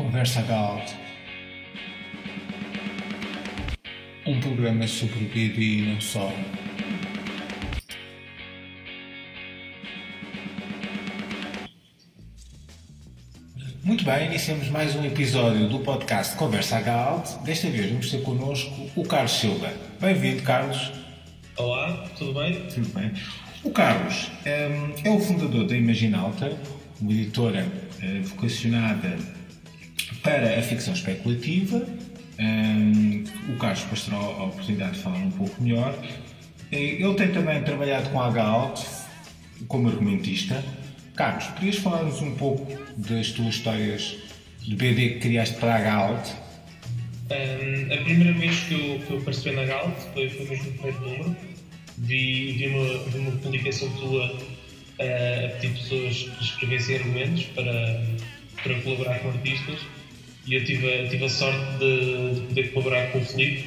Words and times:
Conversa 0.00 0.40
Galt. 0.40 0.92
Um 4.26 4.40
programa 4.40 4.88
sobre 4.88 5.26
vida 5.26 5.60
e 5.60 5.82
não 5.82 6.00
só. 6.00 6.32
Muito 13.84 14.02
bem, 14.06 14.24
iniciamos 14.24 14.70
mais 14.70 14.96
um 14.96 15.04
episódio 15.04 15.68
do 15.68 15.80
podcast 15.80 16.34
Conversa 16.36 16.80
Galt. 16.80 17.42
Desta 17.44 17.68
vez 17.68 17.90
vamos 17.90 18.10
ter 18.10 18.22
connosco 18.22 18.90
o 18.96 19.04
Carlos 19.04 19.32
Silva. 19.32 19.70
Bem-vindo, 20.00 20.42
Carlos. 20.42 20.92
Olá, 21.58 22.08
tudo 22.16 22.32
bem? 22.40 22.66
Tudo 22.68 22.88
bem. 22.98 23.12
O 23.62 23.70
Carlos 23.70 24.30
hum, 24.46 24.94
é 25.04 25.10
o 25.10 25.20
fundador 25.20 25.66
da 25.66 25.76
Imaginalta, 25.76 26.58
uma 27.02 27.12
editora 27.12 27.68
eh, 28.02 28.20
vocacionada 28.22 29.39
para 30.22 30.58
a 30.58 30.62
ficção 30.62 30.94
especulativa. 30.94 31.86
Hum, 32.38 33.24
o 33.48 33.56
Carlos 33.56 33.80
depois 33.82 34.02
terá 34.02 34.16
a 34.16 34.44
oportunidade 34.44 34.92
de 34.92 34.98
falar 35.00 35.18
um 35.18 35.30
pouco 35.30 35.62
melhor. 35.62 35.94
Eh, 36.72 37.02
Ele 37.02 37.14
tem 37.14 37.28
também 37.32 37.62
trabalhado 37.62 38.08
com 38.10 38.20
a 38.20 38.30
Galt 38.30 38.80
como 39.68 39.88
argumentista. 39.88 40.62
Carlos, 41.14 41.44
podias 41.48 41.76
falar-nos 41.76 42.22
um 42.22 42.34
pouco 42.34 42.66
das 42.96 43.30
tuas 43.32 43.56
histórias 43.56 44.16
de 44.62 44.74
BD 44.74 45.10
que 45.10 45.18
criaste 45.20 45.56
para 45.56 45.74
a 45.74 45.80
Galt? 45.80 46.28
Ahm, 47.30 47.92
a 47.92 48.04
primeira 48.04 48.32
vez 48.32 48.60
que 48.60 48.74
eu, 48.74 49.22
que 49.22 49.48
eu 49.48 49.52
na 49.54 49.64
Galt 49.64 49.96
foi, 50.14 50.28
foi 50.30 50.46
mesmo 50.46 50.64
no 50.64 50.72
primeiro 50.72 51.00
número. 51.00 51.36
Vi, 51.98 52.52
vi, 52.52 52.68
uma, 52.68 52.98
vi 53.10 53.18
uma 53.18 53.32
publicação 53.32 53.90
tua 53.90 54.34
ah, 54.98 55.46
a 55.46 55.48
pedir 55.60 55.74
pessoas 55.78 56.22
que 56.22 56.44
escrevessem 56.44 56.96
argumentos 56.96 57.44
para, 57.54 58.06
para 58.62 58.80
colaborar 58.80 59.18
com 59.18 59.28
artistas 59.28 59.80
e 60.46 60.54
eu 60.54 60.64
tive, 60.64 60.86
a- 60.92 61.06
tive 61.06 61.24
a 61.24 61.28
sorte 61.28 61.64
de, 61.78 62.34
de 62.34 62.40
poder 62.42 62.72
colaborar 62.72 63.10
com 63.12 63.18
o 63.18 63.22
Felipe 63.22 63.64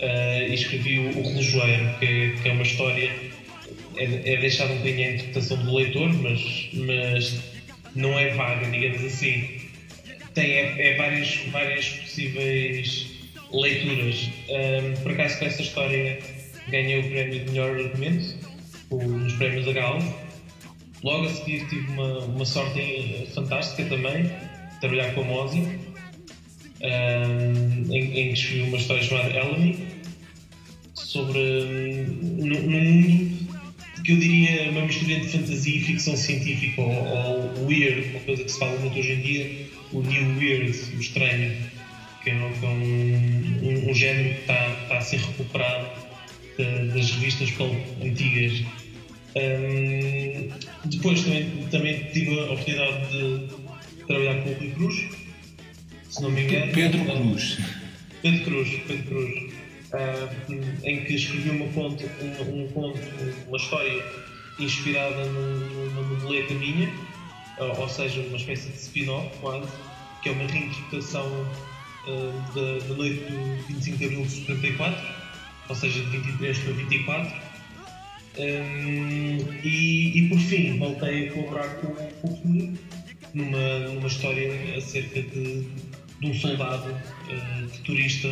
ah, 0.00 0.38
e 0.42 0.54
escrevi 0.54 0.98
o, 0.98 1.08
o 1.08 1.22
Relojoeiro, 1.28 1.88
que, 1.98 2.04
é- 2.04 2.28
que 2.42 2.48
é 2.48 2.52
uma 2.52 2.62
história. 2.62 3.14
É, 3.96 4.04
é 4.04 4.64
um 4.64 4.76
bocadinho 4.76 5.08
à 5.08 5.12
interpretação 5.12 5.56
do 5.58 5.74
leitor, 5.74 6.12
mas, 6.20 6.68
mas 6.72 7.36
não 7.94 8.18
é 8.18 8.28
vaga, 8.30 8.66
digamos 8.70 9.02
assim. 9.04 9.44
Tem 10.34 10.52
é, 10.52 10.88
é 10.88 10.96
várias, 10.96 11.36
várias 11.46 11.90
possíveis 11.90 13.06
leituras. 13.52 14.30
Ahm, 14.50 14.94
por 15.02 15.12
acaso, 15.12 15.38
com 15.38 15.44
essa 15.44 15.62
história, 15.62 16.18
ganhei 16.68 16.98
o 16.98 17.08
prémio 17.08 17.38
de 17.44 17.50
melhor 17.52 17.78
argumento 17.78 18.34
nos 18.90 19.32
prémios 19.34 19.64
da 19.64 19.72
Galo. 19.72 20.04
Logo 21.02 21.26
a 21.26 21.28
seguir, 21.28 21.66
tive 21.68 21.92
uma, 21.92 22.18
uma 22.24 22.44
sorte 22.44 22.80
fantástica 23.34 23.84
também, 23.84 24.24
trabalhar 24.84 25.14
com 25.14 25.22
a 25.22 25.24
Mozi, 25.24 25.62
ahm, 26.82 27.90
em, 27.90 28.20
em 28.20 28.28
que 28.28 28.32
escrevi 28.34 28.62
uma 28.62 28.76
história 28.76 29.02
chamada 29.02 29.30
Eleni, 29.30 29.78
sobre. 30.94 31.38
hum, 31.38 32.36
num 32.46 32.70
mundo 32.70 33.34
que 34.04 34.12
eu 34.12 34.16
diria 34.18 34.70
uma 34.70 34.82
mistura 34.82 35.12
entre 35.14 35.28
fantasia 35.28 35.76
e 35.76 35.80
ficção 35.80 36.14
científica, 36.16 36.82
ou, 36.82 36.92
ou 36.92 37.66
weird, 37.66 38.10
uma 38.10 38.20
coisa 38.20 38.44
que 38.44 38.52
se 38.52 38.58
fala 38.58 38.78
muito 38.80 38.98
hoje 38.98 39.12
em 39.12 39.20
dia, 39.22 39.66
o 39.92 40.02
new 40.02 40.36
weird, 40.38 40.78
o 40.94 41.00
estranho, 41.00 41.56
que 42.22 42.28
é, 42.30 42.34
um- 42.34 42.52
é 42.62 42.66
um, 42.66 43.62
um, 43.62 43.90
um 43.90 43.94
género 43.94 44.34
que 44.34 44.40
está, 44.40 44.68
está 44.82 44.98
a 44.98 45.00
ser 45.00 45.20
recuperado 45.20 45.86
da- 46.58 46.94
das 46.94 47.10
revistas 47.12 47.50
antigas. 48.04 48.62
Hum, 49.36 50.48
depois 50.84 51.22
também, 51.22 51.46
também 51.70 52.04
tive 52.12 52.38
a 52.40 52.44
oportunidade 52.52 53.10
de 53.10 53.63
trabalhar 54.06 54.42
com 54.42 54.50
o 54.50 54.54
Rui 54.54 54.70
Cruz, 54.70 55.08
se 56.10 56.22
não 56.22 56.30
me 56.30 56.42
engano. 56.44 56.72
Pedro 56.72 57.04
Cruz. 57.04 57.58
Pedro 58.22 58.44
Cruz, 58.44 58.68
Pedro 58.86 59.04
Cruz, 59.04 59.52
ah, 59.92 60.34
em 60.84 61.04
que 61.04 61.14
escrevi 61.14 61.50
uma 61.50 61.66
conto, 61.72 62.04
um, 62.22 62.62
um 62.62 62.68
conto, 62.68 62.98
uma 63.48 63.56
história 63.56 64.02
inspirada 64.58 65.24
num- 65.26 65.90
numa 65.90 66.02
modeleta 66.02 66.54
minha, 66.54 66.90
ou, 67.58 67.80
ou 67.80 67.88
seja, 67.88 68.20
uma 68.20 68.36
espécie 68.36 68.68
de 68.70 68.76
spin-off 68.78 69.28
quase, 69.40 69.68
que 70.22 70.28
é 70.28 70.32
uma 70.32 70.46
reinterpretação 70.46 71.46
ah, 72.06 72.52
da, 72.54 72.86
da 72.88 72.94
noite 72.94 73.20
do 73.30 73.66
25 73.68 73.96
de 73.98 74.04
abril 74.06 74.22
de 74.22 74.30
74, 74.30 75.02
ou 75.68 75.74
seja, 75.74 76.00
de 76.00 76.16
23 76.18 76.58
para 76.58 76.72
24. 76.72 77.44
Hum, 78.36 79.38
e, 79.62 80.18
e 80.18 80.28
por 80.28 80.38
fim 80.40 80.76
voltei 80.78 81.28
a 81.28 81.32
colaborar 81.32 81.68
com, 81.76 81.86
com 81.94 82.28
o 82.32 82.36
Felipe 82.42 82.78
numa, 83.34 83.78
numa 83.80 84.06
história 84.06 84.50
acerca 84.76 85.20
de, 85.22 85.62
de 86.20 86.26
um 86.26 86.34
soldado 86.34 86.96
eh, 87.28 87.68
futurista 87.68 88.30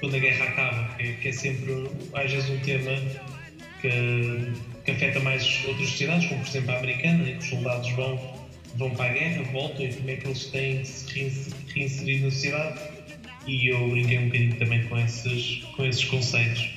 quando 0.00 0.14
a 0.16 0.18
guerra 0.18 0.44
acaba, 0.44 0.94
que 0.96 1.02
é, 1.02 1.12
que 1.12 1.28
é 1.28 1.32
sempre 1.32 1.72
às 2.14 2.30
vezes 2.30 2.50
um 2.50 2.58
tema 2.60 2.92
que, 3.80 4.52
que 4.84 4.90
afeta 4.90 5.20
mais 5.20 5.64
outras 5.66 5.88
sociedades, 5.88 6.28
como 6.28 6.40
por 6.40 6.48
exemplo 6.48 6.70
a 6.72 6.78
americana, 6.78 7.28
em 7.28 7.32
que 7.32 7.38
os 7.38 7.48
soldados 7.48 7.90
vão, 7.92 8.48
vão 8.76 8.90
para 8.90 9.10
a 9.10 9.14
guerra, 9.14 9.42
voltam 9.52 9.86
e 9.86 9.92
como 9.92 10.10
é 10.10 10.16
que 10.16 10.26
eles 10.26 10.44
têm 10.46 10.78
que 10.78 10.88
se 10.88 11.14
reinse- 11.14 11.50
reinserir 11.74 12.22
na 12.22 12.30
sociedade. 12.30 12.80
E 13.46 13.68
eu 13.68 13.88
brinquei 13.88 14.18
um 14.18 14.26
bocadinho 14.26 14.56
também 14.56 14.82
com 14.88 14.98
esses, 14.98 15.64
com 15.74 15.86
esses 15.86 16.04
conceitos. 16.04 16.68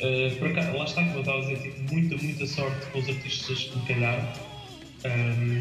Uh, 0.00 0.34
por 0.36 0.48
acaso, 0.48 0.76
lá 0.76 0.84
está, 0.84 1.04
como 1.04 1.16
eu 1.16 1.20
estava 1.20 1.38
a 1.38 1.40
dizer, 1.42 1.58
tive 1.58 1.94
muita, 1.94 2.16
muita 2.16 2.46
sorte 2.46 2.86
com 2.86 2.98
os 2.98 3.08
artistas 3.08 3.64
que 3.64 3.78
me 3.78 3.86
calharam. 3.86 4.28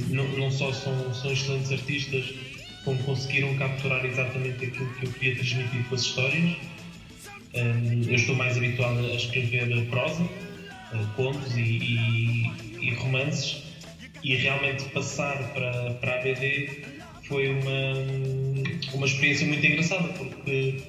Não, 0.09 0.51
só 0.51 0.71
são, 0.71 1.13
são 1.13 1.31
excelentes 1.31 1.71
artistas, 1.71 2.33
como 2.83 3.01
conseguiram 3.03 3.55
capturar 3.57 4.05
exatamente 4.05 4.65
aquilo 4.65 4.93
que 4.95 5.05
eu 5.05 5.11
queria 5.11 5.35
transmitir 5.35 5.83
com 5.87 5.95
as 5.95 6.01
histórias. 6.01 6.57
Eu 7.53 8.15
estou 8.15 8.35
mais 8.35 8.57
habituado 8.57 8.99
a 8.99 9.15
escrever 9.15 9.85
prosa, 9.89 10.23
uh, 10.23 11.07
contos 11.15 11.55
e, 11.55 11.61
e- 11.61 12.51
e 12.81 12.93
romances, 12.95 13.63
e 14.23 14.35
realmente 14.35 14.83
passar 14.89 15.53
para, 15.53 15.91
para 15.95 16.19
a 16.19 16.23
BD 16.23 16.69
foi 17.27 17.47
uma, 17.49 17.93
uma 18.93 19.05
experiência 19.05 19.47
muito 19.47 19.65
engraçada, 19.65 20.07
porque 20.09 20.81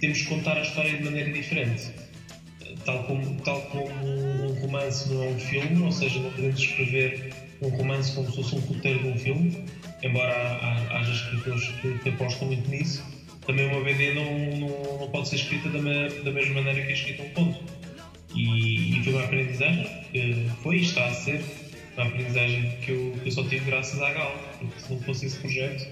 temos 0.00 0.18
que 0.22 0.24
contar 0.26 0.56
a 0.56 0.62
história 0.62 0.96
de 0.96 1.04
maneira 1.04 1.30
diferente 1.32 1.90
tal 2.84 3.04
como, 3.04 3.40
tal 3.42 3.60
como 3.62 4.04
um 4.04 4.52
romance 4.60 5.08
não 5.12 5.22
é 5.22 5.26
um 5.28 5.38
filme, 5.38 5.82
ou 5.82 5.92
seja, 5.92 6.20
não 6.20 6.30
podemos 6.32 6.60
escrever 6.60 7.31
um 7.62 7.68
romance 7.68 8.12
como 8.12 8.28
se 8.28 8.36
fosse 8.36 8.54
um 8.56 8.60
roteiro 8.60 9.00
de 9.00 9.08
um 9.08 9.18
filme, 9.18 9.64
embora 10.02 10.32
haja 10.90 11.12
escritores 11.12 11.68
que, 11.80 11.98
que 11.98 12.08
apostam 12.08 12.48
muito 12.48 12.68
nisso, 12.68 13.04
também 13.46 13.66
uma 13.68 13.82
BD 13.82 14.14
não, 14.14 14.58
não, 14.58 14.98
não 15.00 15.10
pode 15.10 15.28
ser 15.28 15.36
escrita 15.36 15.68
da, 15.68 15.78
da 15.78 16.30
mesma 16.30 16.54
maneira 16.54 16.82
que 16.82 16.92
é 16.92 16.94
escrita 16.94 17.22
um 17.22 17.30
conto. 17.30 17.60
E, 18.34 18.98
e 18.98 19.04
foi 19.04 19.12
uma 19.12 19.24
aprendizagem, 19.24 19.86
que 20.10 20.50
foi 20.62 20.78
e 20.78 20.82
está 20.82 21.06
a 21.06 21.10
ser 21.12 21.44
uma 21.96 22.06
aprendizagem 22.06 22.70
que 22.82 22.90
eu, 22.90 23.12
que 23.22 23.28
eu 23.28 23.32
só 23.32 23.42
tive 23.44 23.64
graças 23.66 24.00
à 24.00 24.10
Gal, 24.12 24.34
porque 24.58 24.80
se 24.80 24.92
não 24.92 25.00
fosse 25.02 25.26
esse 25.26 25.38
projeto, 25.38 25.86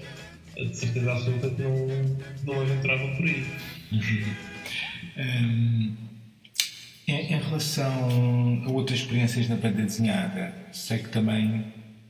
de 0.55 0.75
certeza 0.75 1.11
absoluta 1.11 1.49
que 1.49 1.61
não, 1.61 1.87
não 2.43 2.61
aventurava 2.61 3.07
por 3.15 3.25
aí. 3.25 3.45
Hum, 5.17 5.93
em, 7.11 7.39
relação 7.39 8.63
a 8.65 8.71
outras 8.71 8.99
experiências 8.99 9.47
na 9.49 9.55
banda 9.55 9.83
desenhada, 9.83 10.53
sei 10.71 10.99
que 10.99 11.09
também 11.09 11.65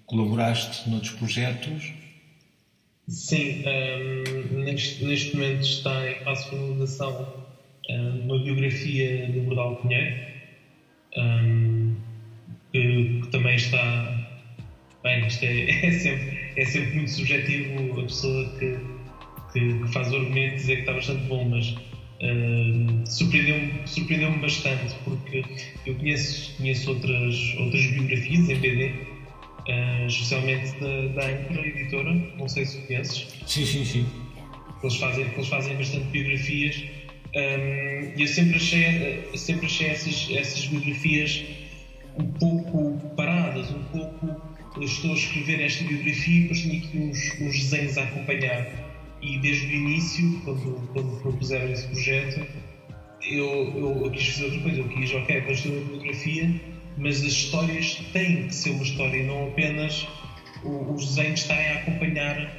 colaboraste 0.06 0.90
noutros 0.90 1.14
projetos. 1.14 1.94
Sim, 3.08 3.64
ehm, 3.66 4.64
neste, 4.64 5.04
neste 5.04 5.36
momento 5.36 5.62
está 5.62 6.10
em 6.10 6.16
fase 6.24 6.44
de 6.44 6.50
finalização 6.50 7.46
ehm, 7.90 8.22
uma 8.26 8.40
biografia 8.44 9.28
do 9.28 9.42
Bordal 9.42 9.78
Pinheiro, 9.78 10.16
ehm, 11.16 11.94
que, 12.72 13.22
que 13.22 13.28
também 13.32 13.56
está. 13.56 14.18
Bem, 15.04 15.26
isto 15.26 15.44
é, 15.44 15.70
é 15.88 15.92
sempre, 15.92 16.52
é 16.58 16.66
sempre 16.66 16.96
muito 16.96 17.12
subjetivo 17.12 18.00
a 18.00 18.04
pessoa 18.04 18.50
que, 18.60 18.78
que, 19.52 19.80
que 19.80 19.88
faz 19.92 20.12
o 20.12 20.18
argumento 20.18 20.56
dizer 20.56 20.76
que 20.76 20.82
está 20.82 20.94
bastante 20.94 21.24
bom, 21.28 21.46
mas 21.46 21.76
surpreendeu-me 23.08 23.88
surpreendeu 23.88 24.32
bastante 24.40 24.94
porque 25.04 25.44
eu 25.86 25.96
conheço, 25.96 26.56
conheço 26.58 26.92
outras, 26.92 27.56
outras 27.58 27.86
biografias 27.88 28.50
em 28.50 28.56
BD, 28.56 28.94
eh, 29.68 30.06
especialmente 30.08 30.72
da, 30.80 31.08
da 31.08 31.28
Anchor 31.28 31.66
Editora, 31.66 32.14
não 32.38 32.48
sei 32.48 32.66
se 32.66 32.78
conheces, 32.82 33.28
Sim, 33.46 33.66
sim, 33.66 33.86
sim. 33.86 34.06
eles 34.84 34.96
fazem, 34.98 35.26
eles 35.26 35.48
fazem 35.48 35.76
bastante 35.76 36.06
biografias 36.08 36.84
hum, 37.36 38.14
e 38.16 38.22
eu 38.22 38.28
sempre 38.28 38.56
achei, 38.56 39.24
sempre 39.36 39.66
achei 39.66 39.88
essas, 39.88 40.30
essas 40.32 40.68
biografias 40.68 41.44
um 42.18 42.28
pouco 42.34 43.00
paradas, 43.16 43.70
um 43.72 43.84
pouco. 43.86 44.52
Eu 44.76 44.84
estou 44.84 45.12
a 45.12 45.16
escrever 45.16 45.62
esta 45.62 45.84
biografia 45.84 46.38
e 46.38 46.42
depois 46.42 46.62
tenho 46.62 46.78
aqui 46.78 46.98
uns, 46.98 47.42
uns 47.42 47.60
desenhos 47.60 47.98
a 47.98 48.04
acompanhar. 48.04 48.91
E 49.22 49.38
desde 49.38 49.68
o 49.68 49.76
início, 49.76 50.40
quando, 50.44 50.88
quando 50.94 51.22
propuseram 51.22 51.72
esse 51.72 51.88
projeto, 51.88 52.46
eu, 53.22 53.72
eu, 53.76 54.06
eu 54.06 54.12
quis 54.12 54.28
fazer 54.30 54.46
outra 54.46 54.60
coisa. 54.62 54.80
Eu 54.80 54.88
quis, 54.88 55.14
ok, 55.14 55.42
ter 55.42 55.70
uma 55.70 55.82
biografia, 55.82 56.54
mas 56.98 57.18
as 57.18 57.34
histórias 57.34 57.96
têm 58.12 58.48
que 58.48 58.56
ser 58.56 58.72
uma 58.72 58.84
história, 58.84 59.24
não 59.24 59.46
apenas 59.46 60.08
o- 60.64 60.94
os 60.94 61.06
desenhos 61.16 61.42
estarem 61.42 61.68
a 61.70 61.76
acompanhar 61.76 62.52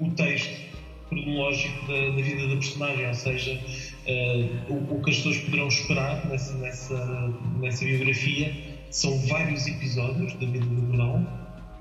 o 0.00 0.10
texto 0.10 0.68
cronológico 1.08 1.86
da, 1.86 2.10
da 2.10 2.22
vida 2.22 2.46
da 2.48 2.56
personagem, 2.56 3.06
ou 3.06 3.14
seja, 3.14 3.58
uh, 4.06 4.72
o, 4.72 4.96
o, 4.96 5.02
que 5.02 5.10
as 5.10 5.16
pessoas 5.16 5.38
poderão 5.38 5.68
esperar 5.68 6.24
nessa, 6.26 6.54
nessa, 6.58 7.34
nessa 7.58 7.84
biografia 7.84 8.54
são 8.90 9.18
vários 9.26 9.66
episódios 9.66 10.34
da 10.34 10.46
vida 10.46 10.66
do 10.66 10.82
Bernal. 10.82 11.22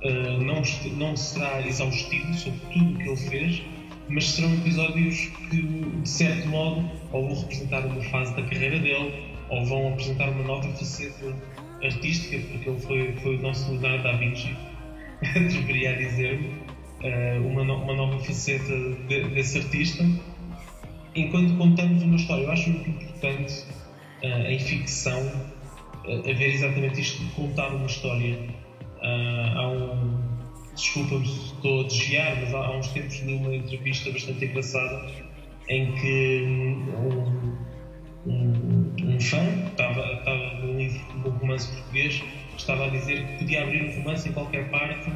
Uh, 0.04 0.44
não, 0.44 0.62
não 0.98 1.18
será 1.18 1.62
exaustivo 1.66 2.34
sobre 2.34 2.60
tudo 2.72 2.94
o 2.94 2.98
que 2.98 3.10
ele 3.10 3.18
fez, 3.18 3.64
mas 4.10 4.30
serão 4.30 4.54
episódios 4.56 5.32
que, 5.50 5.62
de 5.62 6.10
certo 6.10 6.48
modo, 6.48 6.90
ou 7.12 7.28
vão 7.28 7.40
representar 7.42 7.86
uma 7.86 8.02
fase 8.04 8.36
da 8.36 8.44
carreira 8.44 8.80
dele, 8.80 9.14
ou 9.50 9.66
vão 9.66 9.90
apresentar 9.90 10.30
uma 10.30 10.44
nova 10.44 10.68
faceta 10.74 11.36
artística, 11.84 12.38
porque 12.48 12.70
ele 12.70 12.80
foi, 12.80 13.14
foi 13.22 13.36
o 13.38 13.42
nosso 13.42 13.72
Leonardo 13.72 14.04
da 14.04 14.14
Vinci, 14.14 14.56
deveria 15.34 15.96
dizer-me, 15.98 16.48
uh, 16.48 17.48
uma, 17.48 17.62
uma 17.62 17.94
nova 17.94 18.20
faceta 18.20 18.74
de, 19.08 19.24
desse 19.30 19.60
artista. 19.60 20.06
Enquanto 21.16 21.58
contamos 21.58 22.04
uma 22.04 22.16
história, 22.16 22.44
eu 22.44 22.52
acho 22.52 22.70
muito 22.70 22.90
importante 22.90 23.64
uh, 24.24 24.48
em 24.48 24.60
ficção 24.60 25.20
uh, 25.20 26.20
haver 26.20 26.54
exatamente 26.54 27.02
isto 27.02 27.24
de 27.24 27.32
contar 27.32 27.70
uma 27.70 27.86
história. 27.86 28.38
há 29.02 29.68
um 29.68 30.27
desculpa-me 30.78 31.28
se 31.28 31.54
estou 31.54 31.82
a 31.82 31.84
desviar, 31.84 32.42
mas 32.42 32.54
há, 32.54 32.72
uns 32.72 32.88
tempos 32.90 33.20
li 33.22 33.34
uma 33.34 33.56
entrevista 33.56 34.12
bastante 34.12 34.46
engraçada 34.46 35.12
em 35.70 35.92
que 35.96 36.44
um, 36.98 37.58
um, 38.26 38.96
um 39.04 39.20
fã 39.20 39.44
estava, 39.70 40.14
estava 40.14 40.54
num 40.62 40.78
livro 40.78 41.22
de 41.22 41.30
um 41.30 41.32
romance 41.32 41.68
português 41.68 42.24
estava 42.58 42.86
a 42.86 42.90
dizer 42.90 43.26
que 43.26 43.38
podia 43.40 43.64
abrir 43.64 43.84
um 43.84 43.96
romance 43.98 44.30
em 44.30 44.32
qualquer 44.34 44.70
parte 44.70 45.12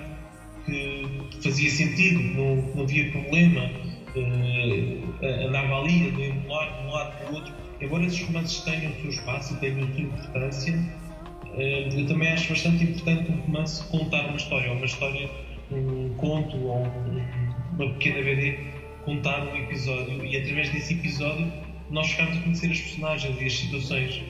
que 0.65 1.29
fazia 1.43 1.69
sentido, 1.69 2.21
não, 2.35 2.55
não 2.75 2.83
havia 2.83 3.11
problema, 3.11 3.69
uh, 4.15 5.47
andava 5.47 5.81
ali, 5.81 6.11
de 6.11 6.31
um 6.31 6.47
lado, 6.47 7.11
de 7.11 7.17
para 7.17 7.31
o 7.31 7.35
outro. 7.35 7.53
Embora 7.81 8.05
esses 8.05 8.21
romances 8.21 8.61
tenham 8.61 8.91
o 8.91 9.01
seu 9.01 9.09
espaço 9.09 9.53
e 9.55 9.57
tenham 9.57 9.83
a 9.83 9.91
sua 9.91 10.01
importância, 10.01 10.73
uh, 10.73 11.59
eu 11.59 12.07
também 12.07 12.31
acho 12.31 12.49
bastante 12.49 12.83
importante 12.83 13.31
um 13.31 13.41
romance 13.41 13.83
contar 13.87 14.27
uma 14.27 14.37
história, 14.37 14.71
uma 14.71 14.85
história 14.85 15.29
um 15.71 16.13
conto 16.17 16.57
ou 16.57 16.85
um, 16.85 17.25
uma 17.73 17.93
pequena 17.93 18.21
BD 18.21 18.57
contar 19.05 19.43
um 19.43 19.55
episódio 19.55 20.23
e 20.25 20.37
através 20.37 20.69
desse 20.69 20.93
episódio 20.93 21.51
nós 21.89 22.07
ficamos 22.11 22.37
a 22.37 22.41
conhecer 22.41 22.71
as 22.71 22.79
personagens 22.79 23.41
e 23.41 23.45
as 23.45 23.53
situações 23.53 24.23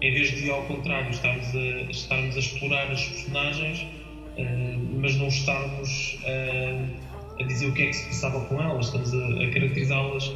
em 0.00 0.14
vez 0.14 0.30
de 0.30 0.50
ao 0.50 0.62
contrário 0.62 1.10
estarmos 1.10 1.54
a, 1.54 1.90
estarmos 1.90 2.36
a 2.36 2.38
explorar 2.38 2.90
as 2.90 3.04
personagens 3.04 3.82
uh, 3.82 5.00
mas 5.00 5.16
não 5.16 5.28
estarmos 5.28 6.18
a, 6.24 7.42
a, 7.42 7.46
dizer 7.46 7.66
o 7.66 7.72
que 7.72 7.82
é 7.82 7.86
que 7.86 7.94
se 7.94 8.06
passava 8.06 8.40
com 8.46 8.60
elas 8.62 8.86
estamos 8.86 9.12
a, 9.12 9.42
a 9.42 9.50
caracterizá-las 9.50 10.32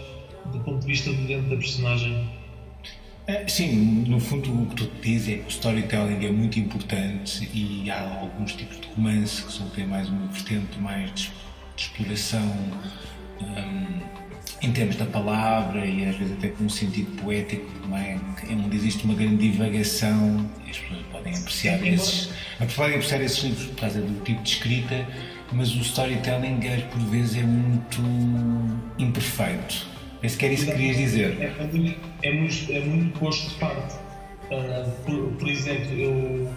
do 0.52 0.58
ponto 0.60 0.80
de 0.80 0.86
vista 0.86 1.12
de 1.12 1.24
dentro 1.26 1.50
da 1.50 1.56
personagem 1.56 2.28
sim, 3.46 4.04
no 4.08 4.18
fundo 4.18 4.62
o 4.62 4.66
que 4.66 4.74
tu 4.76 4.90
dizes 5.00 5.28
é 5.28 5.38
que 5.38 5.46
o 5.46 5.48
storytelling 5.48 6.26
é 6.26 6.32
muito 6.32 6.58
importante 6.58 7.48
e 7.54 7.88
há 7.90 8.18
alguns 8.20 8.54
tipos 8.54 8.80
de 8.80 8.88
romance 8.88 9.42
que 9.42 9.52
são 9.52 9.68
ter 9.70 9.86
mais 9.86 10.08
uma 10.08 10.26
vertente 10.26 10.78
mais 10.80 11.12
de, 11.14 11.30
de 11.76 11.82
exploração 11.82 12.52
um, 13.40 14.00
em 14.60 14.72
termos 14.72 14.96
da 14.96 15.06
palavra 15.06 15.86
e 15.86 16.04
às 16.04 16.16
vezes 16.16 16.32
até 16.36 16.48
com 16.48 16.64
um 16.64 16.68
sentido 16.68 17.10
poético, 17.22 17.70
não 17.86 17.96
é? 17.96 18.18
onde 18.50 18.76
existe 18.76 19.04
uma 19.04 19.14
grande 19.14 19.50
divagação 19.50 20.50
e 20.66 20.70
as 20.70 20.78
pessoas 20.78 21.06
podem 21.12 21.36
apreciar 21.36 21.86
esses, 21.86 22.28
podem 22.74 22.94
apreciar 22.94 23.20
esses 23.20 23.38
livros 23.38 23.66
por 23.66 23.80
causa 23.80 24.00
do 24.00 24.24
tipo 24.24 24.42
de 24.42 24.50
escrita, 24.50 25.06
mas 25.52 25.72
o 25.74 25.80
storytelling 25.80 26.60
por 26.90 27.00
vezes 27.02 27.36
é 27.36 27.42
muito 27.42 28.02
imperfeito 28.98 29.91
Penso 30.22 30.38
que 30.38 30.44
era 30.44 30.54
isso 30.54 30.66
que 30.66 30.72
querias 30.72 30.96
dizer. 30.96 31.36
É, 31.40 31.46
é, 31.46 31.64
muito, 31.64 32.00
é, 32.22 32.32
muito, 32.32 32.72
é 32.72 32.80
muito 32.80 33.18
posto 33.18 33.50
de 33.50 33.54
parte. 33.56 33.96
Uh, 34.52 34.90
por, 35.04 35.32
por, 35.36 35.48
exemplo, 35.48 35.98
eu, 35.98 36.48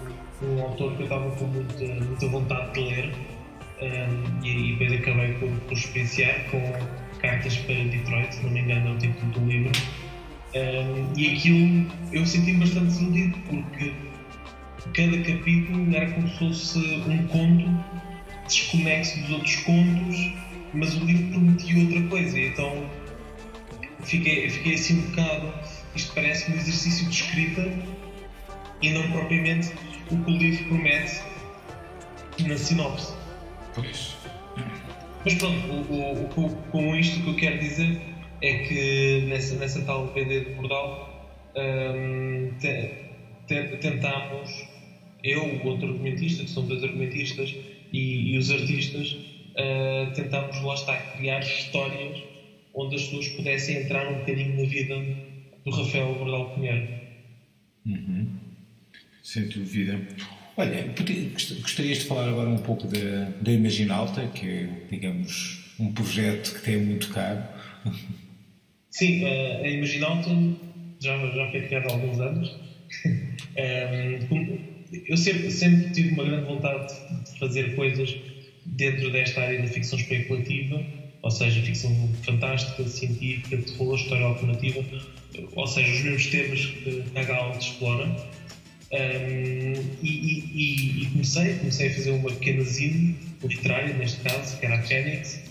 um 0.43 0.61
autor 0.61 0.95
que 0.95 1.01
eu 1.01 1.05
estava 1.05 1.31
com 1.31 1.45
muita, 1.45 1.83
muita 1.83 2.27
vontade 2.27 2.73
de 2.73 2.79
ler 2.81 3.05
uh, 3.09 4.45
e, 4.45 4.75
depois 4.75 5.01
acabei 5.01 5.33
por, 5.33 5.49
por 5.49 5.73
experienciar 5.73 6.45
com 6.51 6.61
Cartas 7.19 7.57
para 7.57 7.75
Detroit, 7.75 8.35
se 8.35 8.43
não 8.43 8.51
me 8.51 8.59
engano 8.59 8.89
é 8.89 8.91
o 8.93 8.97
título 8.99 9.31
do 9.31 9.45
livro. 9.47 9.71
Uh, 10.53 11.19
e 11.19 11.33
aquilo 11.33 11.91
eu 12.13 12.23
senti-me 12.23 12.59
bastante 12.59 12.85
desiludido 12.85 13.37
porque 13.49 13.93
cada 14.93 15.17
capítulo 15.23 15.95
era 15.95 16.11
como 16.11 16.27
se 16.29 16.37
fosse 16.37 16.79
um 17.09 17.27
conto 17.27 18.05
desconexo 18.47 19.19
dos 19.21 19.31
outros 19.31 19.55
contos, 19.57 20.33
mas 20.71 20.93
o 20.95 21.03
livro 21.03 21.31
prometia 21.31 21.83
outra 21.83 22.01
coisa. 22.09 22.39
Então 22.39 23.04
fiquei, 24.05 24.49
fiquei 24.49 24.73
assim 24.75 24.99
um 24.99 25.09
bocado. 25.09 25.53
Isto 25.95 26.13
parece 26.13 26.51
um 26.51 26.55
exercício 26.55 27.07
de 27.07 27.15
escrita 27.15 27.71
e 28.81 28.89
não 28.91 29.11
propriamente 29.11 29.71
o 30.11 30.17
que 30.23 30.31
o 30.31 30.37
livro 30.37 30.65
promete 30.65 31.21
na 32.47 32.57
sinopse. 32.57 33.13
Pois. 33.73 34.15
Mas 35.23 35.33
pronto, 35.35 35.67
o, 35.71 35.93
o, 35.93 36.45
o, 36.45 36.55
com 36.71 36.95
isto 36.95 37.19
o 37.19 37.23
que 37.23 37.29
eu 37.29 37.35
quero 37.35 37.59
dizer 37.59 37.99
é 38.41 38.53
que 38.59 39.25
nessa, 39.27 39.55
nessa 39.55 39.81
tal 39.81 40.07
BD 40.07 40.45
de 40.45 40.49
Bordal 40.51 41.27
hum, 41.55 42.51
te, 42.59 42.91
te, 43.47 43.77
tentámos, 43.77 44.49
eu, 45.23 45.43
o 45.43 45.67
outro 45.67 45.89
argumentista, 45.89 46.43
que 46.43 46.49
são 46.49 46.65
dois 46.65 46.83
argumentistas, 46.83 47.55
e, 47.91 48.33
e 48.33 48.37
os 48.37 48.51
artistas, 48.51 49.13
uh, 49.13 50.13
tentámos 50.13 50.61
lá 50.61 50.73
está 50.73 50.95
criar 50.95 51.39
histórias 51.39 52.34
onde 52.75 52.95
as 52.95 53.03
pessoas 53.03 53.29
pudessem 53.29 53.77
entrar 53.77 54.11
um 54.11 54.19
bocadinho 54.19 54.61
na 54.61 54.67
vida 54.67 54.95
do 55.63 55.71
Rafael 55.71 56.13
Bordal 56.15 56.53
Pinheiro. 56.53 56.87
Uhum. 57.85 58.27
Sem 59.23 59.47
dúvida. 59.47 60.01
Olha, 60.57 60.93
gostarias 61.61 61.99
de 61.99 62.05
falar 62.05 62.29
agora 62.29 62.49
um 62.49 62.57
pouco 62.57 62.87
da, 62.87 63.29
da 63.41 63.51
Imaginalta, 63.51 64.27
que 64.27 64.47
é, 64.47 64.69
digamos, 64.89 65.73
um 65.79 65.93
projeto 65.93 66.53
que 66.53 66.61
tem 66.61 66.77
muito 66.77 67.09
caro. 67.09 67.43
Sim, 68.91 69.25
a 69.25 69.67
Imaginalta 69.67 70.29
já, 71.01 71.17
já 71.17 71.51
foi 71.51 71.61
criada 71.63 71.89
há 71.89 71.93
alguns 71.93 72.19
anos. 72.19 72.55
eu 75.07 75.17
sempre, 75.17 75.51
sempre 75.51 75.91
tive 75.91 76.13
uma 76.13 76.23
grande 76.23 76.45
vontade 76.45 76.93
de 77.25 77.39
fazer 77.39 77.75
coisas 77.75 78.15
dentro 78.65 79.11
desta 79.11 79.41
área 79.41 79.61
da 79.61 79.67
ficção 79.67 79.99
especulativa 79.99 80.81
ou 81.25 81.31
seja, 81.31 81.59
ficção 81.59 81.91
fantástica, 82.21 82.87
científica, 82.87 83.57
terror, 83.57 83.95
história 83.95 84.25
alternativa, 84.25 84.85
ou 85.55 85.65
seja, 85.65 85.91
os 85.91 86.01
mesmos 86.03 86.27
temas 86.27 86.65
que 86.67 87.03
a 87.15 87.23
Gal 87.23 87.57
explora. 87.57 88.05
Um, 88.93 89.73
e, 90.03 90.11
e, 90.53 91.01
e, 91.01 91.05
comecei, 91.07 91.55
comecei 91.55 91.87
a 91.87 91.93
fazer 91.95 92.11
uma 92.11 92.29
pequena 92.29 92.63
zine 92.63 93.15
literária, 93.43 93.95
neste 93.95 94.21
caso, 94.21 94.59
que 94.59 94.67
era 94.67 94.75
a 94.75 94.81
Fênix, 94.83 95.41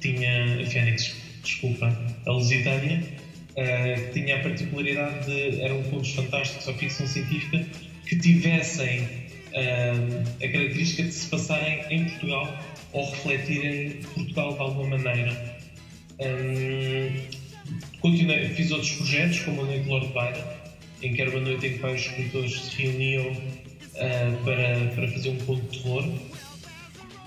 tinha 0.00 0.60
a 0.60 0.66
Fênix, 0.66 1.16
desculpa, 1.42 1.98
a 2.26 2.30
Lusitânia, 2.30 3.02
uh, 3.52 4.12
tinha 4.12 4.36
a 4.36 4.40
particularidade 4.40 5.24
de 5.24 5.62
eram 5.62 5.82
contos 5.84 6.10
fantásticos 6.10 6.68
ou 6.68 6.74
ficção 6.74 7.06
científica 7.06 7.66
que 8.06 8.16
tivessem 8.16 9.00
uh, 9.00 10.44
a 10.44 10.48
característica 10.48 11.04
de 11.04 11.12
se 11.12 11.26
passarem 11.28 11.82
em 11.88 12.04
Portugal 12.04 12.54
ou 12.92 13.10
refletirem 13.10 14.00
Portugal 14.14 14.52
de 14.54 14.60
alguma 14.60 14.98
maneira. 14.98 15.60
Um, 16.20 17.10
continuei, 18.00 18.48
fiz 18.50 18.70
outros 18.70 18.92
projetos, 18.92 19.40
como 19.40 19.62
a 19.62 19.64
Noite 19.64 19.88
Lord 19.88 20.08
Byron, 20.08 20.44
em 21.02 21.14
que 21.14 21.20
era 21.20 21.30
uma 21.30 21.40
noite 21.40 21.66
em 21.66 21.72
que 21.72 21.78
vários 21.78 22.02
escritores 22.02 22.60
se 22.60 22.82
reuniam 22.82 23.32
uh, 23.32 24.44
para, 24.44 24.92
para 24.94 25.08
fazer 25.08 25.30
um 25.30 25.38
conto 25.38 25.62
de 25.62 25.78
terror. 25.78 26.04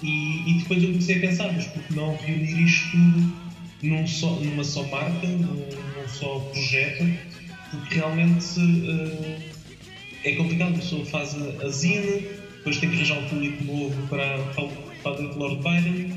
E, 0.04 0.50
e, 0.50 0.54
depois 0.60 0.84
eu 0.84 0.90
comecei 0.90 1.18
a 1.18 1.20
pensar, 1.22 1.54
mas 1.54 1.66
por 1.68 1.82
que 1.84 1.96
não 1.96 2.16
reunir 2.18 2.64
isto 2.64 2.92
tudo 2.92 3.34
num 3.82 4.08
só, 4.08 4.30
numa 4.36 4.64
só 4.64 4.84
marca, 4.84 5.28
num, 5.28 5.56
num 5.56 6.08
só 6.08 6.40
projeto? 6.40 7.06
Porque 7.72 7.96
realmente 7.96 8.60
uh, 8.60 9.36
é 10.24 10.32
complicado, 10.34 10.76
a 10.76 10.78
pessoa 10.78 11.06
faz 11.06 11.36
a, 11.36 11.66
a 11.66 11.70
zine, 11.70 12.28
depois 12.58 12.78
tem 12.78 12.90
que 12.90 12.96
arranjar 12.96 13.20
um 13.20 13.30
público 13.30 13.64
novo 13.64 14.08
para, 14.08 14.38
para 14.54 14.64
de 15.14 15.38
Lord 15.38 15.62
Byron 15.62 16.10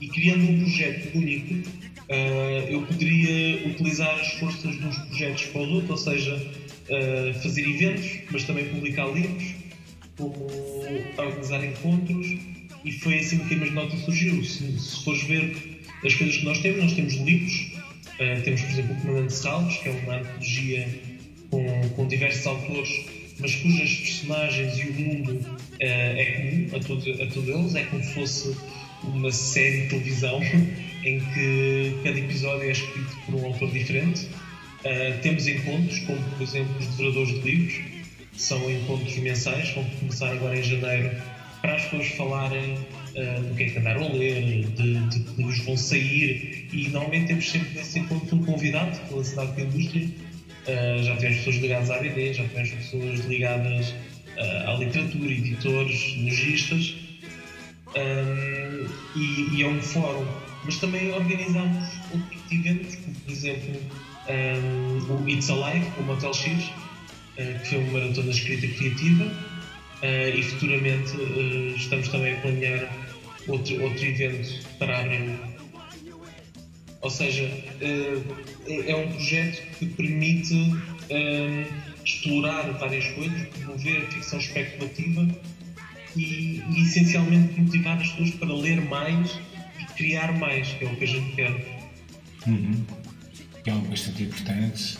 e 0.00 0.08
criando 0.08 0.50
um 0.50 0.58
projeto 0.60 1.16
único, 1.16 1.54
uh, 1.54 2.68
eu 2.68 2.82
poderia 2.82 3.68
utilizar 3.68 4.14
as 4.18 4.32
forças 4.34 4.64
uns 4.64 4.98
projetos 4.98 5.44
para 5.46 5.60
ou 5.60 5.96
seja, 5.96 6.34
uh, 6.34 7.34
fazer 7.42 7.68
eventos, 7.68 8.18
mas 8.30 8.44
também 8.44 8.68
publicar 8.68 9.06
livros, 9.06 9.54
como 10.16 10.34
organizar 11.16 11.64
encontros, 11.64 12.26
e 12.84 12.92
foi 12.92 13.18
assim 13.18 13.38
que 13.38 13.54
a 13.54 13.56
Imaginota 13.56 13.96
surgiu. 13.98 14.42
Se, 14.44 14.78
se 14.78 15.04
fores 15.04 15.22
ver 15.24 15.82
as 16.04 16.14
coisas 16.14 16.36
que 16.36 16.44
nós 16.44 16.58
temos, 16.60 16.82
nós 16.82 16.92
temos 16.94 17.14
livros, 17.14 17.72
uh, 18.18 18.42
temos, 18.42 18.60
por 18.62 18.70
exemplo, 18.70 18.96
o 18.96 19.00
Comandante 19.02 19.32
Salves, 19.34 19.76
que 19.78 19.88
é 19.88 19.92
uma 19.92 20.16
antologia 20.16 20.88
com, 21.48 21.88
com 21.90 22.08
diversos 22.08 22.46
autores 22.46 23.22
mas 23.38 23.56
cujas 23.56 23.90
personagens 23.90 24.78
e 24.78 24.88
o 24.88 24.94
mundo 24.94 25.58
é 25.86 26.24
comum 26.36 26.76
a 26.76 26.80
todos, 26.80 27.20
a 27.20 27.26
todos 27.26 27.48
eles, 27.48 27.74
é 27.74 27.84
como 27.84 28.02
se 28.02 28.14
fosse 28.14 28.56
uma 29.04 29.32
série 29.32 29.82
de 29.82 29.88
televisão 29.88 30.40
em 31.04 31.20
que 31.20 31.96
cada 32.04 32.18
episódio 32.18 32.68
é 32.68 32.72
escrito 32.72 33.16
por 33.26 33.34
um 33.36 33.46
autor 33.46 33.70
diferente. 33.70 34.28
Uh, 34.84 35.20
temos 35.22 35.46
encontros, 35.46 35.98
como 36.00 36.20
por 36.20 36.42
exemplo 36.42 36.74
os 36.78 36.86
devoradores 36.86 37.28
de 37.28 37.50
livros, 37.50 37.80
são 38.36 38.70
encontros 38.70 39.16
mensais, 39.18 39.70
vão 39.70 39.84
começar 40.00 40.32
agora 40.32 40.58
em 40.58 40.62
janeiro, 40.62 41.10
para 41.60 41.76
as 41.76 41.84
pessoas 41.84 42.08
falarem 42.08 42.74
uh, 42.74 43.42
do 43.42 43.54
que 43.54 43.62
é 43.64 43.70
que 43.70 43.78
andaram 43.78 44.04
a 44.04 44.12
ler, 44.12 44.64
de, 44.64 44.94
de 45.08 45.20
que 45.20 45.36
livros 45.36 45.58
vão 45.60 45.76
sair, 45.76 46.68
e 46.72 46.88
normalmente 46.88 47.28
temos 47.28 47.48
sempre 47.48 47.78
nesse 47.78 48.00
encontro 48.00 48.36
um 48.36 48.44
convidado 48.44 48.98
pela 49.08 49.22
cidade 49.22 49.52
da 49.52 49.62
indústria. 49.62 50.08
Uh, 50.62 51.02
já 51.02 51.16
tivemos 51.16 51.38
pessoas 51.38 51.56
ligadas 51.56 51.90
à 51.90 51.96
ABD, 51.96 52.32
já 52.34 52.44
tivemos 52.44 52.70
pessoas 52.70 53.20
ligadas 53.26 53.94
à 54.38 54.74
literatura, 54.74 55.30
editores, 55.30 56.16
logistas, 56.16 56.94
um, 57.96 58.86
e, 59.16 59.56
e, 59.56 59.62
é 59.62 59.68
um 59.68 59.80
fórum. 59.80 60.26
Mas 60.64 60.76
também 60.76 61.12
organizamos 61.12 61.88
outro 62.12 62.38
de 62.48 62.56
eventos, 62.56 62.94
como 62.96 63.14
por 63.16 63.32
exemplo 63.32 63.80
um, 64.28 65.24
o 65.24 65.28
It's 65.28 65.50
Alive, 65.50 65.86
com 65.90 66.02
o 66.02 66.06
Motel 66.06 66.32
X, 66.32 66.64
uh, 66.64 67.58
que 67.60 67.68
foi 67.68 67.78
uma 67.78 68.00
maratona 68.00 68.30
escrita 68.30 68.66
criativa, 68.68 69.24
uh, 69.24 70.38
e 70.38 70.42
futuramente 70.42 71.16
uh, 71.16 71.76
estamos 71.76 72.08
também 72.08 72.34
a 72.34 72.40
planear 72.40 72.90
outro, 73.48 73.82
outro 73.82 74.04
evento 74.04 74.60
para 74.78 75.00
abril. 75.00 75.52
Ou 77.00 77.10
seja, 77.10 77.42
é, 77.80 78.22
é 78.86 78.96
um 78.96 79.10
projeto 79.10 79.60
que 79.76 79.86
permite 79.86 80.54
explorar 82.16 82.70
várias 82.72 83.06
coisas, 83.08 83.48
promover 83.48 84.02
a 84.02 84.10
ficção 84.10 84.38
especulativa 84.38 85.28
e, 86.16 86.62
e, 86.70 86.82
essencialmente 86.82 87.60
motivar 87.60 87.98
as 87.98 88.08
pessoas 88.08 88.30
para 88.32 88.54
ler 88.54 88.80
mais 88.82 89.38
e 89.80 89.84
criar 89.94 90.32
mais, 90.38 90.68
que 90.68 90.84
é 90.84 90.88
o 90.88 90.96
que 90.96 91.04
a 91.04 91.06
gente 91.06 91.32
quer. 91.34 91.82
Uhum. 92.46 92.84
É 93.64 93.70
algo 93.70 93.88
bastante 93.88 94.24
importante. 94.24 94.98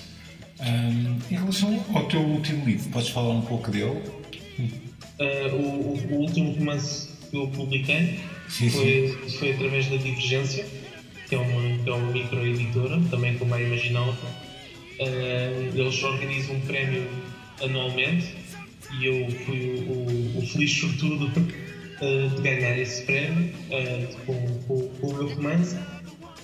Um, 0.61 1.19
em 1.31 1.37
relação 1.37 1.85
ao 1.95 2.07
teu 2.07 2.21
último 2.21 2.64
livro, 2.64 2.88
podes 2.90 3.09
falar 3.09 3.35
um 3.35 3.42
pouco 3.42 3.71
dele? 3.71 4.00
Uh, 5.19 5.54
o, 5.54 6.14
o, 6.14 6.21
último 6.21 6.52
romance 6.52 7.09
que 7.31 7.37
eu 7.37 7.49
publiquei 7.49 8.21
sim, 8.49 8.71
foi, 8.71 9.19
sim. 9.28 9.38
foi 9.38 9.52
através 9.52 9.88
da 9.88 9.97
Divergência, 9.97 10.64
que 11.28 11.35
é 11.35 11.38
uma, 11.38 11.83
que 11.83 11.90
é 11.90 11.92
uma 11.92 12.12
microeditora, 12.12 13.00
também 13.11 13.37
como 13.38 13.54
a 13.54 13.61
Imaginal. 13.61 14.14
Uh, 15.02 15.78
eles 15.78 16.02
organizam 16.02 16.54
um 16.56 16.61
prémio 16.61 17.09
anualmente 17.61 18.35
e 19.00 19.06
eu 19.06 19.30
fui 19.30 19.85
o, 19.88 19.92
o, 19.92 20.38
o 20.38 20.47
feliz 20.47 20.71
sortudo 20.71 21.26
uh, 21.26 22.28
de 22.28 22.42
ganhar 22.42 22.78
esse 22.78 23.02
prémio 23.02 23.52
uh, 23.71 24.16
com, 24.26 24.59
com, 24.66 24.88
com, 24.88 25.06
o 25.09 25.14
meu 25.14 25.35
romance. 25.35 25.76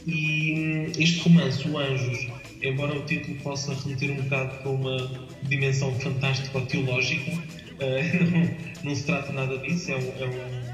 E 0.06 0.54
um, 0.54 1.00
este 1.00 1.20
romance, 1.20 1.68
O 1.68 1.78
Anjos, 1.78 2.26
embora 2.62 2.96
o 2.96 3.04
título 3.04 3.36
possa 3.40 3.74
remeter 3.74 4.10
um 4.10 4.22
bocado 4.22 4.56
para 4.58 4.70
uma 4.70 5.28
dimensão 5.42 5.94
fantástica 6.00 6.58
ou 6.58 6.66
teológica, 6.66 7.30
não, 7.78 8.84
não, 8.84 8.94
se 8.94 9.04
trata 9.04 9.32
nada 9.32 9.58
disso. 9.58 9.92
É 9.92 9.96
um, 9.96 10.00
é 10.00 10.26
um, 10.26 10.68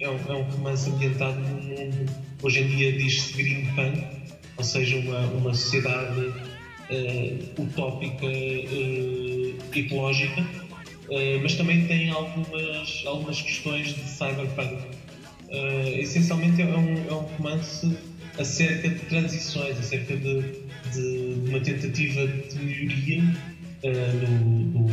é 0.00 0.10
um, 0.10 0.36
é 0.36 0.42
romance 0.42 0.88
ambientado 0.88 1.38
num 1.40 1.62
mundo, 1.62 2.12
hoje 2.42 2.60
em 2.60 2.68
dia 2.68 2.92
diz-se 2.92 3.32
green 3.34 3.66
punk, 3.74 4.06
ou 4.56 4.64
seja, 4.64 4.96
uma, 4.96 5.20
uma 5.26 5.54
sociedade 5.54 6.32
uh, 6.90 7.62
utópica 7.62 8.26
uh, 8.26 9.78
ecológica, 9.78 10.40
uh, 10.40 11.40
mas 11.42 11.54
também 11.54 11.86
tem 11.86 12.10
algumas, 12.10 13.02
algumas 13.06 13.40
questões 13.40 13.94
de 13.94 14.08
cyberpunk. 14.08 14.98
Essencialmente 15.96 16.60
é 16.60 16.66
um, 16.66 17.08
é 17.08 17.14
um 17.14 17.20
romance 17.20 17.96
acerca 18.38 18.90
de 18.90 18.98
transições, 19.06 19.78
acerca 19.78 20.14
de, 20.14 20.42
de 20.92 21.48
uma 21.48 21.58
tentativa 21.60 22.26
de 22.26 22.58
melhoria 22.58 23.22
do, 23.80 24.84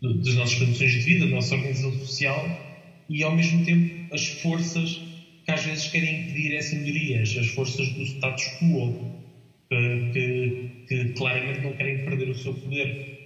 do, 0.00 0.22
das 0.22 0.34
nossas 0.36 0.54
condições 0.60 0.92
de 0.92 0.98
vida, 1.00 1.26
da 1.26 1.32
nossa 1.32 1.56
organização 1.56 1.92
social 1.98 2.48
e 3.08 3.24
ao 3.24 3.34
mesmo 3.34 3.64
tempo 3.64 4.14
as 4.14 4.24
forças 4.28 5.00
que 5.44 5.50
às 5.50 5.64
vezes 5.64 5.88
querem 5.88 6.20
impedir 6.20 6.54
essa 6.54 6.76
melhoria, 6.76 7.22
as 7.22 7.48
forças 7.48 7.88
do 7.88 8.02
status 8.02 8.44
quo, 8.60 8.94
que, 9.70 10.84
que, 10.88 11.08
claramente 11.10 11.60
não 11.60 11.72
querem 11.72 12.04
perder 12.04 12.28
o 12.28 12.34
seu 12.34 12.52
poder. 12.52 13.18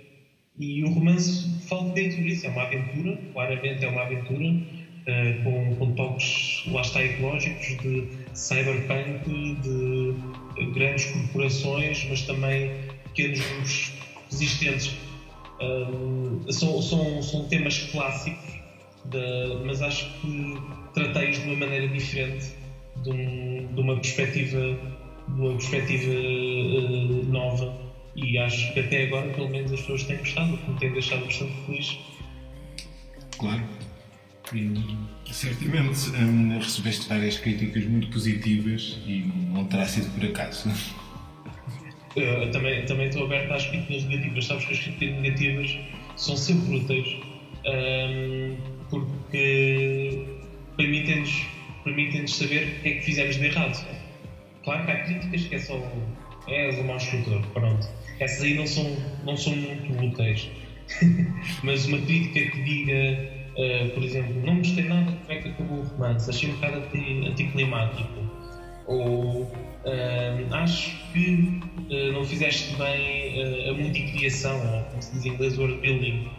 E 0.59 0.85
o 0.85 0.91
romance 0.91 1.49
fala 1.67 1.93
dentro 1.95 2.23
disso, 2.23 2.47
é 2.47 2.51
uma 2.51 2.63
aventura, 2.63 3.19
claramente 3.33 3.85
é 3.85 3.89
uma 3.89 4.03
aventura, 4.03 4.45
uh, 4.45 5.43
com, 5.43 5.77
com 5.77 5.93
toques, 5.95 6.63
lá 6.69 6.83
está, 6.83 7.03
ecológicos, 7.03 7.67
de 7.83 8.07
cyberpunk, 8.35 9.57
de 9.63 10.15
grandes 10.73 11.07
corporações, 11.07 12.07
mas 12.09 12.23
também 12.23 12.71
pequenos 13.05 13.41
grupos 13.41 13.93
resistentes. 14.31 14.95
Uh, 15.61 16.53
são, 16.53 16.81
são, 16.83 17.23
são 17.23 17.49
temas 17.49 17.79
clássicos, 17.91 18.55
de, 19.07 19.65
mas 19.65 19.83
acho 19.83 20.07
que 20.21 20.55
tratei-os 20.93 21.39
de 21.39 21.49
uma 21.49 21.57
maneira 21.57 21.89
diferente, 21.89 22.53
de, 23.03 23.11
um, 23.11 23.75
de 23.75 23.81
uma 23.81 23.97
perspectiva, 23.97 24.79
uma 25.29 25.53
perspectiva 25.55 26.13
uh, 26.13 27.25
nova 27.27 27.77
e 28.17 28.39
acho 28.39 28.73
que 28.73 28.81
até 28.81 29.05
agora, 29.05 29.29
pelo 29.33 29.49
menos, 29.49 29.73
as 29.73 29.81
pessoas 29.81 30.05
têm 30.05 30.19
gostado, 30.19 30.59
me 30.69 30.79
têm 30.79 30.93
deixado 30.93 31.25
bastante 31.25 31.53
feliz. 31.67 31.99
Claro. 33.39 33.63
E 34.53 35.33
certamente 35.33 36.11
hum, 36.11 36.59
recebeste 36.59 37.09
várias 37.09 37.39
críticas 37.39 37.85
muito 37.85 38.09
positivas 38.09 39.01
e 39.07 39.25
não 39.53 39.65
terá 39.65 39.87
sido 39.87 40.11
por 40.15 40.25
acaso. 40.25 40.71
Eu 42.15 42.49
também, 42.53 42.85
também 42.85 43.09
estou 43.09 43.25
aberto 43.25 43.51
às 43.53 43.67
críticas 43.67 44.05
negativas. 44.05 44.47
Sabes 44.47 44.65
que 44.67 44.73
as 44.75 44.79
críticas 44.79 45.21
negativas 45.21 45.79
são 46.17 46.37
sempre 46.37 46.77
úteis 46.77 47.17
hum, 47.67 48.57
porque 48.89 50.25
permitem-nos 50.77 51.47
permitem 51.83 52.27
saber 52.27 52.69
o 52.69 52.83
que 52.83 52.89
é 52.89 52.93
que 52.95 53.03
fizemos 53.03 53.37
de 53.37 53.45
errado. 53.45 53.87
Claro 54.65 54.85
que 54.85 54.91
há 54.91 55.05
críticas 55.05 55.45
que 55.45 55.55
é 55.55 55.59
só 55.59 55.81
és 56.49 56.79
um 56.79 56.85
mau 56.85 56.97
escritor, 56.97 57.41
pronto 57.53 57.89
essas 58.21 58.43
aí 58.43 58.55
não 58.55 58.67
são, 58.67 58.97
não 59.25 59.37
são 59.37 59.55
muito 59.55 60.05
úteis. 60.05 60.49
Mas 61.63 61.87
uma 61.87 61.99
crítica 61.99 62.51
que 62.51 62.63
diga, 62.63 63.31
uh, 63.57 63.91
por 63.91 64.03
exemplo, 64.03 64.35
não 64.45 64.59
gostei 64.59 64.85
nada 64.85 65.11
de 65.11 65.17
como 65.19 65.33
é 65.33 65.43
que 65.43 65.49
acabou 65.49 65.79
o 65.79 65.83
romance, 65.83 66.31
achei 66.31 66.51
um 66.51 66.55
bocado 66.55 66.83
anticlimático. 67.27 68.35
Ou 68.87 69.43
uh, 69.43 69.53
acho 70.53 70.97
que 71.13 71.61
uh, 71.91 72.13
não 72.13 72.25
fizeste 72.25 72.77
bem 72.77 73.69
a 73.69 73.73
multicriação, 73.73 74.57
ou 74.75 74.85
como 74.85 75.03
se 75.03 75.13
diz 75.13 75.27
em 75.27 75.29
inglês, 75.31 75.59
world 75.59 75.81
building. 75.81 76.31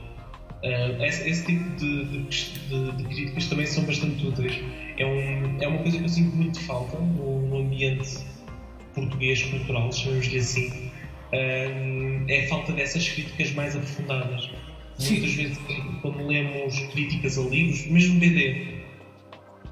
Esse, 1.00 1.30
esse, 1.30 1.46
tipo 1.46 1.64
de, 1.76 2.06
de, 2.06 2.20
de, 2.24 2.92
de, 2.98 3.04
críticas 3.04 3.46
também 3.46 3.68
são 3.68 3.84
bastante 3.84 4.26
úteis. 4.26 4.60
É, 4.98 5.06
um, 5.06 5.62
é 5.62 5.68
uma 5.68 5.80
coisa 5.80 5.98
que 5.98 6.04
eu 6.04 6.10
sinto 6.10 6.36
muito 6.36 6.60
falta 6.62 6.98
no, 6.98 7.42
no 7.48 7.58
ambiente 7.60 8.26
português 8.94 9.44
cultural, 9.44 9.92
chamamos-lhe 9.92 10.38
assim, 10.38 10.92
é 11.32 12.46
a 12.46 12.48
falta 12.48 12.72
dessas 12.72 13.08
críticas 13.10 13.52
mais 13.54 13.76
aprofundadas. 13.76 14.50
Sim. 14.98 15.20
Muitas 15.20 15.34
vezes, 15.34 15.60
quando 16.02 16.26
lemos 16.26 16.80
críticas 16.94 17.38
a 17.38 17.42
livros, 17.42 17.86
mesmo 17.88 18.20
BD, 18.20 18.76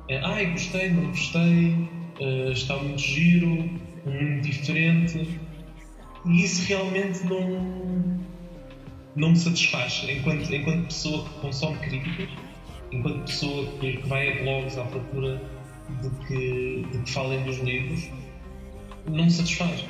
é, 0.09 0.17
ai, 0.17 0.47
gostei, 0.47 0.89
não 0.89 1.07
gostei, 1.07 1.87
uh, 2.19 2.51
está 2.51 2.75
muito 2.77 3.01
giro, 3.01 3.47
muito 4.05 4.49
diferente, 4.49 5.39
e 6.25 6.43
isso 6.43 6.67
realmente 6.67 7.23
não, 7.25 8.19
não 9.15 9.29
me 9.29 9.37
satisfaz. 9.37 10.05
Enquanto, 10.09 10.53
enquanto 10.53 10.87
pessoa 10.87 11.23
que 11.23 11.39
consome 11.39 11.77
críticas, 11.77 12.29
enquanto 12.93 13.25
pessoa 13.25 13.65
que, 13.79 13.97
vai 14.07 14.39
a 14.39 14.43
blogs 14.43 14.77
à 14.77 14.83
procura 14.85 15.41
de 16.01 16.09
que, 16.27 16.85
de 16.91 16.97
que 16.99 17.11
falem 17.11 17.43
dos 17.43 17.57
livros, 17.59 18.09
não 19.07 19.25
me 19.25 19.31
satisfaz. 19.31 19.85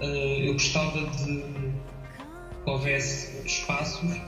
Eh, 0.00 0.48
eu 0.48 0.52
gostava 0.54 1.00
de 1.00 1.42
que 1.42 2.70
houvesse 2.70 3.46
espaços 3.46 4.20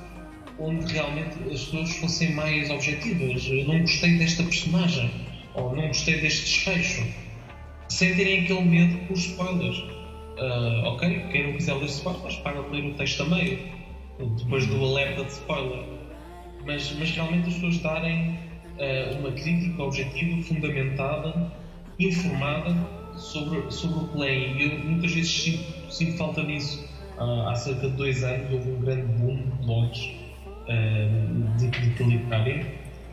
onde 0.59 0.93
realmente 0.93 1.37
as 1.53 1.65
pessoas 1.65 1.97
fossem 1.97 2.33
mais 2.33 2.71
objetivas. 2.71 3.47
Eu 3.47 3.67
não 3.67 3.81
gostei 3.81 4.17
desta 4.19 4.43
personagem, 4.43 5.11
ou 5.55 5.75
não 5.75 5.89
gostei 5.89 6.21
deste 6.21 6.45
desfecho, 6.45 7.07
sem 7.89 8.15
terem 8.15 8.45
aquele 8.45 8.63
medo 8.63 9.07
por 9.07 9.17
spoilers. 9.17 9.79
Uh, 10.39 10.85
ok, 10.85 11.27
quem 11.33 11.47
não 11.47 11.53
quiser 11.55 11.75
ler 11.75 11.87
spoilers, 11.87 12.37
para 12.37 12.61
ler 12.61 12.91
o 12.91 12.95
texto 12.95 13.23
a 13.23 13.27
meio, 13.27 13.59
depois 14.39 14.67
do 14.67 14.85
alerta 14.85 15.25
de 15.25 15.33
spoiler. 15.33 15.96
Mas, 16.67 16.93
mas 16.99 17.11
realmente 17.13 17.49
as 17.49 17.55
pessoas 17.55 17.79
darem 17.79 18.31
uh, 18.31 19.19
uma 19.19 19.31
crítica 19.33 19.83
objetiva, 19.83 20.43
fundamentada, 20.43 21.53
informada 21.99 22.77
sobre, 23.15 23.71
sobre 23.71 24.05
o 24.05 24.09
play. 24.09 24.57
Eu 24.59 24.79
muitas 24.85 25.13
vezes 25.13 25.31
sinto, 25.31 25.93
sinto 25.93 26.17
falta 26.19 26.45
disso. 26.45 26.87
Uh, 27.19 27.49
há 27.49 27.55
cerca 27.55 27.89
de 27.89 27.97
dois 27.97 28.23
anos 28.23 28.53
houve 28.53 28.71
um 28.71 28.81
grande 28.81 29.07
boom 29.15 29.37
de 29.37 29.65
blogs 29.65 30.11
uh, 30.69 31.59
de 31.59 31.69
crítica 31.69 32.05
literária. 32.05 32.67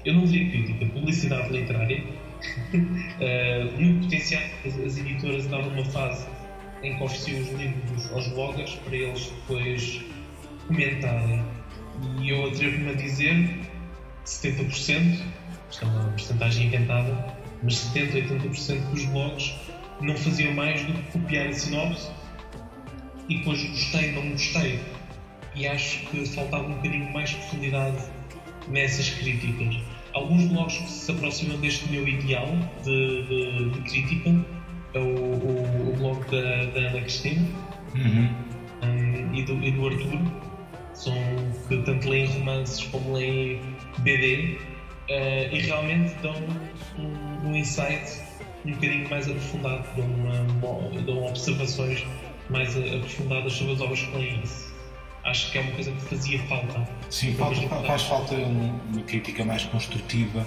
Eu 0.04 0.16
não 0.16 0.26
vi 0.26 0.50
crítica, 0.50 0.86
publicidade 0.88 1.50
literária, 1.50 2.04
uh, 2.04 3.72
muito 3.80 4.04
potencial. 4.04 4.42
As, 4.66 4.78
as 4.80 4.98
editoras 4.98 5.46
andavam 5.46 5.70
numa 5.70 5.86
fase 5.86 6.28
em 6.82 6.98
que 6.98 7.04
ofereciam 7.04 7.42
os 7.42 7.52
livros 7.54 8.12
aos 8.12 8.28
bloggers 8.30 8.76
para 8.84 8.96
eles 8.96 9.32
depois 9.32 10.02
comentarem. 10.68 11.42
E 12.22 12.30
eu 12.30 12.48
atrevo-me 12.48 12.90
a 12.90 12.94
dizer 12.94 13.60
70%, 14.26 15.20
isto 15.70 15.84
é 15.84 15.88
uma 15.88 16.04
porcentagem 16.10 16.68
encantada, 16.68 17.36
mas 17.62 17.78
70, 17.78 18.36
80% 18.36 18.90
dos 18.92 19.06
blogs 19.06 19.54
não 20.02 20.16
faziam 20.18 20.54
mais 20.54 20.84
do 20.86 20.94
que 20.94 21.12
copiar 21.12 21.48
a 21.48 21.54
sinopse 21.54 22.10
e 23.30 23.38
depois 23.38 23.64
gostei, 23.64 24.12
não 24.12 24.32
gostei. 24.32 24.80
E 25.56 25.68
acho 25.68 26.00
que 26.08 26.26
faltava 26.26 26.66
um 26.66 26.74
bocadinho 26.74 27.12
mais 27.14 27.32
profundidade 27.32 27.98
nessas 28.68 29.10
críticas. 29.10 29.82
Alguns 30.14 30.46
blogs 30.46 30.78
que 30.78 30.90
se 30.90 31.12
aproximam 31.12 31.60
deste 31.60 31.90
meu 31.90 32.08
ideal 32.08 32.48
de, 32.84 33.24
de, 33.24 33.70
de 33.70 33.82
crítica 33.82 34.30
é 34.94 35.00
o, 35.00 35.16
o, 35.16 35.90
o, 35.90 35.98
blog 35.98 36.24
da, 36.30 36.66
da 36.66 36.90
Ana 36.90 37.02
Cristina 37.02 37.42
uhum. 37.96 38.30
um, 38.84 39.34
e, 39.34 39.44
do, 39.44 39.54
e 39.64 39.72
do 39.72 39.88
Arthur, 39.88 40.20
são, 41.04 41.16
que 41.68 41.78
tanto 41.84 42.10
leem 42.10 42.26
romances 42.28 42.84
como 42.86 43.14
leem 43.14 43.62
BD 44.00 44.58
uh, 45.10 45.56
e 45.56 45.60
realmente 45.60 46.14
dão 46.22 46.36
um, 46.98 47.48
um 47.48 47.56
insight 47.56 48.22
um 48.66 48.72
bocadinho 48.72 49.10
mais 49.10 49.28
aprofundado, 49.28 49.84
dão, 49.96 50.06
uma, 50.06 51.02
dão 51.02 51.26
observações 51.26 52.06
mais 52.50 52.78
aprofundadas 52.78 53.54
sobre 53.54 53.74
as 53.74 53.82
obras 53.82 54.02
que 54.02 54.16
leem 54.16 54.42
isso. 54.42 54.74
Acho 55.26 55.52
que 55.52 55.58
é 55.58 55.62
uma 55.62 55.72
coisa 55.72 55.92
que 55.92 56.02
fazia 56.02 56.40
falta. 56.44 56.90
Sim, 57.10 57.34
falta, 57.36 57.68
faz 57.86 58.02
falta 58.04 58.36
uma 58.36 59.04
crítica 59.04 59.44
mais 59.46 59.64
construtiva 59.66 60.46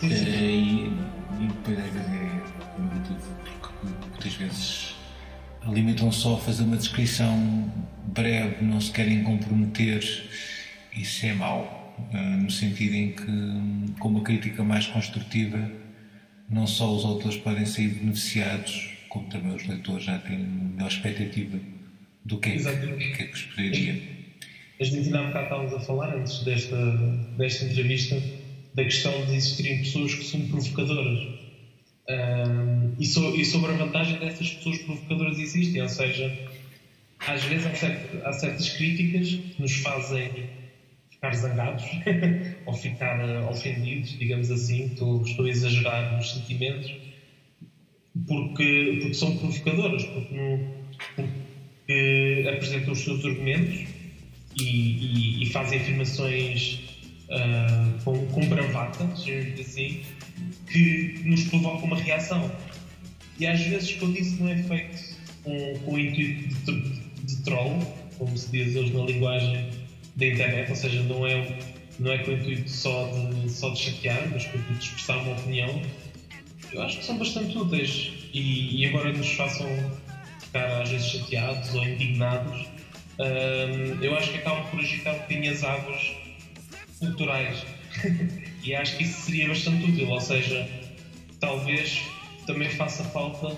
sim, 0.00 0.10
sim. 0.10 0.24
Uh, 0.24 0.34
e, 0.34 1.44
e 1.44 1.46
depois 1.46 1.78
às 1.78 1.92
vezes 1.92 2.08
é 2.08 2.82
negativo, 2.82 3.36
porque 3.44 3.68
muitas 3.84 4.34
vezes 4.34 4.95
alimentam 5.66 6.10
só 6.12 6.34
a 6.34 6.38
fazer 6.38 6.64
uma 6.64 6.76
descrição 6.76 7.72
breve, 8.06 8.64
não 8.64 8.80
se 8.80 8.92
querem 8.92 9.22
comprometer, 9.22 10.00
isso 10.96 11.26
é 11.26 11.34
mau 11.34 11.86
eh, 12.12 12.16
no 12.16 12.50
sentido 12.50 12.94
em 12.94 13.12
que, 13.12 13.98
com 13.98 14.08
uma 14.08 14.22
crítica 14.22 14.62
mais 14.62 14.86
construtiva, 14.86 15.70
não 16.48 16.66
só 16.66 16.94
os 16.94 17.04
autores 17.04 17.36
podem 17.38 17.66
sair 17.66 17.88
beneficiados, 17.88 18.90
como 19.08 19.28
também 19.28 19.54
os 19.54 19.66
leitores 19.66 20.04
já 20.04 20.18
têm 20.18 20.38
melhor 20.38 20.88
expectativa 20.88 21.58
do 22.24 22.38
que 22.38 22.50
é 22.50 22.56
que, 22.56 22.62
que, 22.62 23.22
é 23.22 23.26
que 23.26 23.36
esperaria. 23.36 24.02
A 24.78 24.84
gente 24.84 25.06
ainda 25.06 25.20
há 25.20 25.26
bocado 25.26 25.44
estávamos 25.44 25.74
a 25.74 25.80
falar, 25.80 26.16
antes 26.16 26.42
desta, 26.44 26.76
desta 27.38 27.64
entrevista, 27.64 28.22
da 28.74 28.84
questão 28.84 29.12
de 29.26 29.36
existirem 29.36 29.78
pessoas 29.78 30.14
que 30.14 30.24
são 30.24 30.40
provocadoras. 30.48 31.45
E, 32.08 33.02
e, 33.02 33.44
sobre 33.44 33.72
a 33.72 33.76
vantagem 33.76 34.18
dessas 34.18 34.50
pessoas 34.50 34.78
provocadoras 34.78 35.38
existem, 35.38 35.82
ou 35.82 35.88
seja, 35.88 36.32
às 37.26 37.42
vezes 37.44 37.66
há, 37.66 37.74
certo, 37.74 38.26
há 38.26 38.32
certas 38.32 38.68
críticas 38.70 39.28
que 39.28 39.60
nos 39.60 39.74
fazem 39.76 40.30
ficar 41.10 41.34
zangados 41.34 41.84
ou 42.66 42.74
ficar 42.74 43.18
uh, 43.20 43.50
ofendidos, 43.50 44.16
digamos 44.18 44.50
assim, 44.50 44.86
estou, 44.86 45.22
estou 45.22 45.46
a 45.46 45.48
exagerar 45.48 46.16
nos 46.16 46.32
sentimentos, 46.32 46.94
porque, 48.26 48.98
porque 49.00 49.14
são 49.14 49.36
provocadoras, 49.36 50.04
porque, 50.04 50.34
não, 50.34 50.74
porque 51.16 52.48
apresentam 52.48 52.92
os 52.92 53.00
seus 53.00 53.24
argumentos 53.24 53.88
e, 54.60 54.64
e, 54.64 55.42
e 55.42 55.46
fazem 55.46 55.78
afirmações 55.78 56.80
uh, 57.30 58.04
com, 58.04 58.26
com 58.28 58.46
bravata, 58.46 59.04
digamos 59.24 59.60
assim, 59.60 60.02
que 60.76 61.22
nos 61.24 61.44
provocam 61.44 61.84
uma 61.84 61.96
reação. 61.96 62.50
E 63.38 63.46
às 63.46 63.60
vezes, 63.60 63.92
quando 63.94 64.18
isso 64.18 64.42
não 64.42 64.50
é 64.50 64.56
feito 64.56 65.16
com, 65.42 65.78
com 65.80 65.92
o 65.94 65.98
intuito 65.98 66.72
de, 66.72 67.00
de 67.24 67.42
troll, 67.42 67.80
como 68.18 68.36
se 68.36 68.50
diz 68.50 68.76
hoje 68.76 68.92
na 68.92 69.04
linguagem 69.04 69.70
da 70.16 70.26
internet, 70.26 70.70
ou 70.70 70.76
seja, 70.76 71.02
não 71.02 71.26
é, 71.26 71.58
não 71.98 72.12
é 72.12 72.18
com 72.18 72.30
o 72.30 72.34
intuito 72.34 72.70
só 72.70 73.10
de, 73.10 73.50
só 73.50 73.70
de 73.70 73.80
chatear, 73.80 74.28
mas 74.30 74.44
com 74.46 74.58
o 74.58 74.60
intuito 74.60 74.78
de 74.78 74.84
expressar 74.84 75.16
uma 75.18 75.32
opinião, 75.32 75.82
eu 76.72 76.82
acho 76.82 76.98
que 76.98 77.04
são 77.04 77.16
bastante 77.16 77.56
úteis. 77.56 78.12
E, 78.32 78.82
e 78.82 78.84
embora 78.84 79.12
nos 79.12 79.32
façam 79.32 79.66
ficar 80.40 80.82
às 80.82 80.90
vezes 80.90 81.06
chateados 81.08 81.74
ou 81.74 81.84
indignados, 81.84 82.66
hum, 83.18 83.98
eu 84.02 84.14
acho 84.16 84.30
que 84.30 84.38
acabam 84.38 84.66
por 84.70 84.80
agitar 84.80 85.14
um 85.14 85.18
bocadinho 85.18 85.52
as 85.52 85.64
águas 85.64 86.12
culturais. 86.98 87.64
e 88.66 88.74
acho 88.74 88.96
que 88.96 89.04
isso 89.04 89.22
seria 89.22 89.48
bastante 89.48 89.90
útil, 89.90 90.08
ou 90.08 90.20
seja, 90.20 90.68
talvez 91.40 92.02
também 92.46 92.68
faça 92.70 93.04
falta 93.04 93.56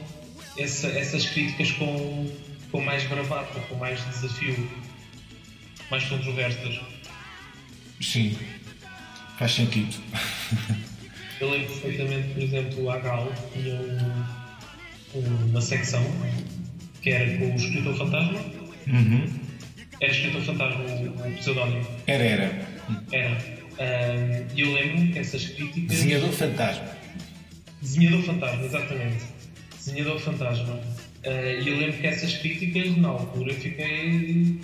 essa, 0.56 0.88
essas 0.88 1.26
críticas 1.26 1.70
com, 1.72 2.30
com 2.70 2.80
mais 2.80 3.04
bravata, 3.04 3.60
com 3.60 3.76
mais 3.76 4.04
desafio 4.06 4.68
mais 5.90 6.04
controversas. 6.04 6.78
Sim, 8.00 8.36
faz 9.38 9.52
sentido. 9.52 9.96
Eu 11.40 11.50
lembro 11.50 11.68
perfeitamente, 11.68 12.34
por 12.34 12.42
exemplo, 12.42 12.90
a 12.90 12.98
Gal 12.98 13.32
tinha 13.52 13.74
um, 15.14 15.46
uma 15.46 15.60
secção 15.60 16.04
que 17.00 17.10
era 17.10 17.38
com 17.38 17.52
o 17.52 17.56
escritor 17.56 17.96
fantasma. 17.96 18.40
Uhum. 18.86 19.40
Era 20.00 20.12
escritor 20.12 20.42
fantasma 20.42 20.84
o, 20.84 21.34
pseudónimo. 21.36 21.86
Era, 22.06 22.24
era. 22.24 22.68
Era. 23.12 23.57
E 24.54 24.60
eu 24.60 24.72
lembro 24.72 25.12
que 25.12 25.18
essas 25.18 25.46
críticas. 25.46 25.96
Desenhador 25.96 26.32
fantasma. 26.32 26.88
Desenhador 27.80 28.22
fantasma, 28.22 28.64
exatamente. 28.64 29.24
Desenhador 29.76 30.18
fantasma. 30.20 30.80
E 31.24 31.28
uh, 31.28 31.68
eu 31.68 31.78
lembro 31.78 31.98
que 31.98 32.06
essas 32.06 32.34
críticas, 32.36 32.96
na 32.96 33.08
altura, 33.08 33.52
fiquei 33.54 34.60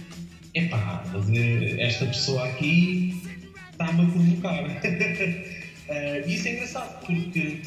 epá, 0.54 1.02
eh, 1.34 1.76
esta 1.78 2.06
pessoa 2.06 2.44
aqui 2.44 3.20
está-me 3.72 4.02
a 4.02 4.06
provocar. 4.06 4.62
uh, 4.64 6.28
e 6.28 6.34
isso 6.34 6.48
é 6.48 6.52
engraçado, 6.52 7.04
porque, 7.04 7.60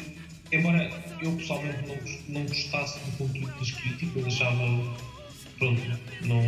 embora 0.50 0.90
eu 1.20 1.32
pessoalmente 1.32 1.78
não, 1.86 2.40
não 2.40 2.46
gostasse 2.46 2.98
do 3.00 3.12
conteúdo 3.18 3.58
das 3.58 3.70
críticas, 3.72 4.26
achava, 4.26 4.64
pronto, 5.58 5.82
não, 6.22 6.42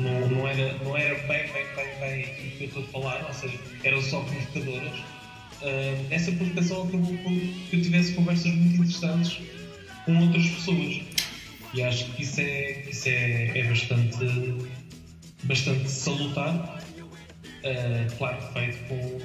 não, 0.00 0.28
não, 0.28 0.48
era, 0.48 0.72
não 0.78 0.96
era 0.96 1.14
bem, 1.26 1.52
bem, 1.52 1.66
bem, 1.76 2.00
bem 2.00 2.24
aquilo 2.24 2.50
que 2.50 2.62
eu 2.62 2.66
estou 2.66 2.82
a 2.82 2.86
falar, 2.86 3.26
ou 3.26 3.34
seja, 3.34 3.58
eram 3.84 4.00
só 4.02 4.20
provocadoras. 4.20 4.98
Uh, 5.62 6.06
essa 6.10 6.32
provocação 6.32 6.88
acabou 6.88 7.16
por 7.18 7.32
que 7.32 7.76
eu 7.76 7.82
tivesse 7.82 8.12
conversas 8.14 8.52
muito 8.52 8.82
interessantes 8.82 9.38
com 10.04 10.18
outras 10.18 10.46
pessoas. 10.46 11.00
E 11.74 11.82
acho 11.82 12.04
que 12.12 12.22
isso 12.22 12.40
é, 12.40 12.82
isso 12.90 13.08
é, 13.08 13.58
é 13.58 13.64
bastante 13.64 14.18
bastante 15.44 15.88
salutar, 15.88 16.54
uh, 16.54 18.16
claro, 18.16 18.38
feito 18.52 18.78
com, 18.88 19.20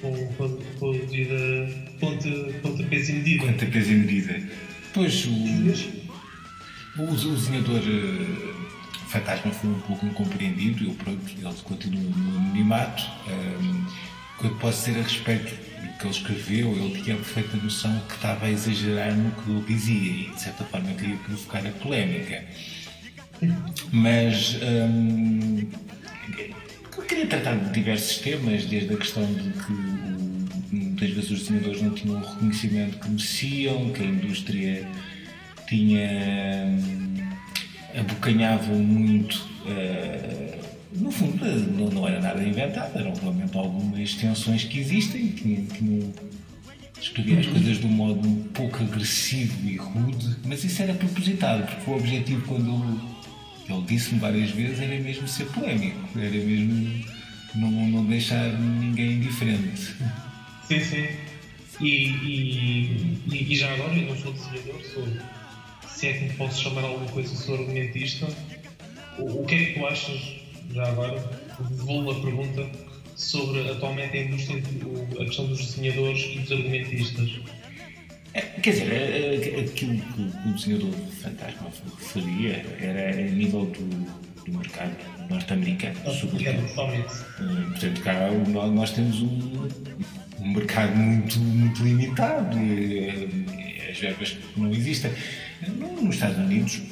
com, 0.00 0.26
com, 0.34 0.56
com 0.78 0.90
a 0.90 0.92
devida 0.92 1.68
ponta, 1.98 2.28
pontapés 2.62 3.08
e 3.08 3.12
medida. 3.14 3.46
Pontapés 3.46 3.88
e 3.88 3.94
medida. 3.94 4.48
Pois, 4.92 5.26
o, 5.26 6.03
o, 6.98 7.06
desenhador 7.06 7.80
uh, 7.80 8.54
fantasma 9.08 9.52
foi 9.52 9.70
um 9.70 9.80
pouco 9.80 10.06
incompreendido, 10.06 10.84
eu 10.84 10.94
pronto, 10.94 11.30
ele 11.30 11.54
continua 11.62 12.02
no 12.02 12.36
anonimato. 12.36 13.02
Um, 13.28 13.84
o 14.36 14.40
que 14.40 14.44
eu 14.46 14.54
posso 14.56 14.86
dizer 14.86 15.00
a 15.00 15.02
respeito 15.02 15.54
do 15.54 15.98
que 15.98 16.04
ele 16.04 16.10
escreveu, 16.10 16.72
ele 16.72 17.02
tinha 17.02 17.14
a 17.14 17.18
perfeita 17.18 17.56
noção 17.56 18.00
que 18.08 18.14
estava 18.14 18.46
a 18.46 18.50
exagerar 18.50 19.14
no 19.14 19.30
que 19.30 19.50
ele 19.50 19.64
dizia 19.66 20.12
e, 20.12 20.30
de 20.34 20.40
certa 20.40 20.64
forma, 20.64 20.92
queria 20.94 21.16
provocar 21.16 21.66
a 21.66 21.70
polémica. 21.70 22.44
Mas 23.92 24.56
hum, 24.62 25.68
eu 26.96 27.02
queria 27.02 27.26
tratar 27.26 27.56
de 27.56 27.72
diversos 27.72 28.18
temas, 28.18 28.64
desde 28.66 28.94
a 28.94 28.96
questão 28.96 29.24
de 29.32 29.50
que 29.50 29.72
muitas 30.74 31.10
vezes 31.10 31.30
os 31.30 31.40
desenhadores 31.40 31.82
não 31.82 31.90
tinham 31.90 32.16
o 32.16 32.24
reconhecimento 32.24 32.98
que 32.98 33.08
mereciam, 33.08 33.92
que 33.92 34.02
a 34.02 34.06
indústria 34.06 34.88
tinha 35.66 36.66
hum, 36.66 37.14
abocanhava 37.98 38.72
muito. 38.72 39.46
Uh, 39.64 40.64
no 40.92 41.10
fundo, 41.10 41.44
não, 41.44 41.88
não, 41.90 42.08
era 42.08 42.20
nada 42.20 42.42
inventado, 42.42 42.96
eram 42.96 43.12
realmente 43.14 43.56
algumas 43.56 44.14
tensões 44.14 44.64
que 44.64 44.78
existem, 44.78 45.28
que 45.28 45.82
não 45.82 46.12
escrevia 47.00 47.40
as 47.40 47.46
coisas 47.46 47.78
de 47.78 47.86
um 47.86 47.90
modo 47.90 48.28
um 48.28 48.44
pouco 48.44 48.82
agressivo 48.82 49.68
e 49.68 49.76
rude, 49.76 50.36
mas 50.44 50.62
isso 50.62 50.82
era 50.82 50.94
propositado, 50.94 51.66
porque 51.66 51.90
o 51.90 51.96
objetivo 51.96 52.42
quando 52.46 53.14
ele 53.68 53.82
disse-me 53.86 54.20
várias 54.20 54.50
vezes, 54.50 54.80
era 54.80 54.98
mesmo 55.00 55.26
ser 55.26 55.46
polémico, 55.46 55.98
era 56.16 56.30
mesmo 56.30 57.04
não, 57.54 57.70
não 57.70 58.04
deixar 58.04 58.52
ninguém 58.58 59.12
indiferente. 59.14 59.94
Sim, 60.68 60.80
sim. 60.80 61.06
E, 61.80 62.06
e, 62.06 63.50
e, 63.50 63.56
já 63.56 63.72
agora, 63.72 63.94
eu 63.96 64.08
não 64.08 64.16
sou 64.16 64.32
desenhador, 64.32 64.80
sou, 64.82 65.06
se 66.04 66.10
é 66.10 66.12
que 66.12 66.24
me 66.24 66.32
posso 66.34 66.62
chamar 66.62 66.84
alguma 66.84 67.08
coisa, 67.08 67.34
sou 67.34 67.54
argumentista. 67.54 68.28
O, 69.18 69.40
o 69.40 69.46
que 69.46 69.54
é 69.54 69.64
que 69.64 69.72
tu 69.72 69.86
achas, 69.86 70.20
já 70.70 70.86
agora, 70.86 71.18
vou 71.70 72.10
a 72.10 72.20
pergunta, 72.20 72.70
sobre 73.16 73.70
atualmente 73.70 74.18
a 74.18 74.22
indústria, 74.24 74.58
a 74.58 75.24
questão 75.24 75.46
dos 75.46 75.64
desenhadores 75.64 76.20
e 76.20 76.40
dos 76.40 76.52
argumentistas. 76.52 77.30
É, 78.34 78.42
quer 78.42 78.70
dizer, 78.70 78.92
é, 78.92 79.34
é, 79.34 79.60
aquilo 79.60 79.98
que 79.98 80.20
o 80.46 80.52
desenhador 80.52 80.92
fantasma 81.22 81.70
faria 81.98 82.66
era 82.78 83.20
a 83.20 83.22
nível 83.22 83.64
do, 83.64 84.44
do 84.44 84.58
mercado 84.58 84.94
norte-americano. 85.30 85.94
Portanto, 86.00 88.00
cá 88.02 88.30
nós 88.74 88.90
temos 88.90 89.22
um, 89.22 89.68
um 90.40 90.52
mercado 90.52 90.94
muito, 90.96 91.38
muito 91.38 91.82
limitado. 91.82 92.58
As 93.90 93.98
verbas 93.98 94.36
não 94.54 94.70
existem. 94.70 95.10
Nos 95.70 96.14
Estados 96.14 96.38
Unidos, 96.38 96.82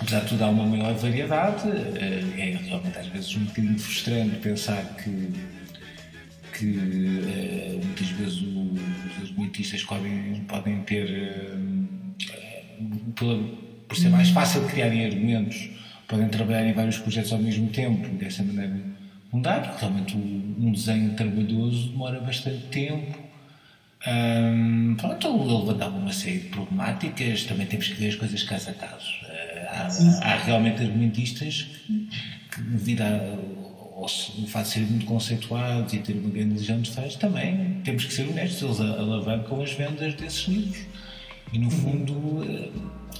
apesar 0.00 0.20
de 0.20 0.28
tudo, 0.28 0.44
há 0.44 0.50
uma 0.50 0.66
maior 0.66 0.94
variedade. 0.94 1.68
É 1.68 2.58
realmente 2.64 2.98
às 2.98 3.06
vezes 3.08 3.36
um 3.36 3.44
bocadinho 3.44 3.78
frustrante 3.78 4.36
pensar 4.36 4.82
que 4.96 5.32
que 6.58 6.64
uh, 6.64 7.84
muitas 7.84 8.08
vezes 8.08 8.40
os 8.40 9.28
argumentistas 9.28 9.82
podem, 9.84 10.44
podem 10.48 10.80
ter, 10.84 11.52
pela, 13.14 13.42
por 13.86 13.96
ser 13.96 14.08
mais 14.08 14.30
fácil 14.30 14.62
criarem 14.66 15.04
argumentos, 15.04 15.68
podem 16.08 16.28
trabalhar 16.28 16.66
em 16.66 16.72
vários 16.72 16.98
projetos 16.98 17.32
ao 17.32 17.38
mesmo 17.38 17.68
tempo 17.68 18.08
dessa 18.16 18.42
maneira 18.42 18.74
mudar, 19.32 19.76
realmente 19.78 20.16
um 20.16 20.72
desenho 20.72 21.14
trabalhoso 21.14 21.90
demora 21.90 22.20
bastante 22.20 22.66
tempo. 22.68 23.18
Um, 24.06 24.94
pronto, 24.96 25.26
ele 25.26 25.58
levantava 25.58 25.96
uma 25.96 26.12
série 26.12 26.38
de 26.38 26.48
problemáticas, 26.48 27.44
também 27.44 27.66
temos 27.66 27.88
que 27.88 27.94
ver 27.94 28.08
as 28.08 28.14
coisas 28.16 28.42
caso 28.42 28.70
a 28.70 28.74
caso. 28.74 29.10
Uh, 29.24 30.22
há, 30.22 30.32
há, 30.32 30.36
realmente 30.36 30.82
argumentistas 30.82 31.66
que, 32.50 32.60
devido 32.60 33.02
a 33.02 33.66
o 33.96 34.46
fato 34.46 34.64
de 34.64 34.72
serem 34.72 34.88
muito 34.88 35.06
conceituados 35.06 35.94
e 35.94 35.98
ter 35.98 36.12
uma 36.12 36.28
grande 36.28 36.54
legião 36.58 36.80
de 36.80 36.90
fãs, 36.90 37.16
também 37.16 37.80
temos 37.82 38.04
que 38.04 38.12
ser 38.12 38.28
honestos, 38.28 38.62
eles 38.62 38.80
alavancam 38.80 39.62
as 39.62 39.72
vendas 39.72 40.14
desses 40.14 40.46
livros. 40.46 40.84
E 41.52 41.58
no 41.58 41.70
fundo, 41.70 42.44
eh, 42.44 42.70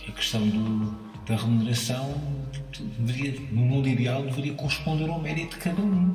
a 0.06 0.12
questão 0.12 0.46
do, 0.46 0.94
da 1.26 1.36
remuneração, 1.36 2.14
deveria, 2.98 3.40
no 3.50 3.62
mundo 3.62 3.88
ideal, 3.88 4.22
deveria 4.22 4.52
corresponder 4.52 5.08
ao 5.08 5.20
mérito 5.20 5.56
de 5.56 5.62
cada 5.62 5.80
um. 5.80 6.14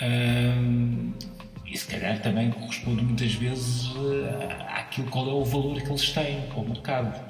um 0.00 1.12
e 1.74 1.78
se 1.78 1.86
calhar 1.88 2.22
também 2.22 2.50
corresponde 2.50 3.02
muitas 3.02 3.34
vezes 3.34 3.90
eh, 3.96 4.64
àquilo 4.68 5.08
qual 5.08 5.28
é 5.28 5.32
o 5.32 5.44
valor 5.44 5.82
que 5.82 5.88
eles 5.88 6.10
têm 6.10 6.48
ao 6.56 6.64
mercado. 6.64 7.20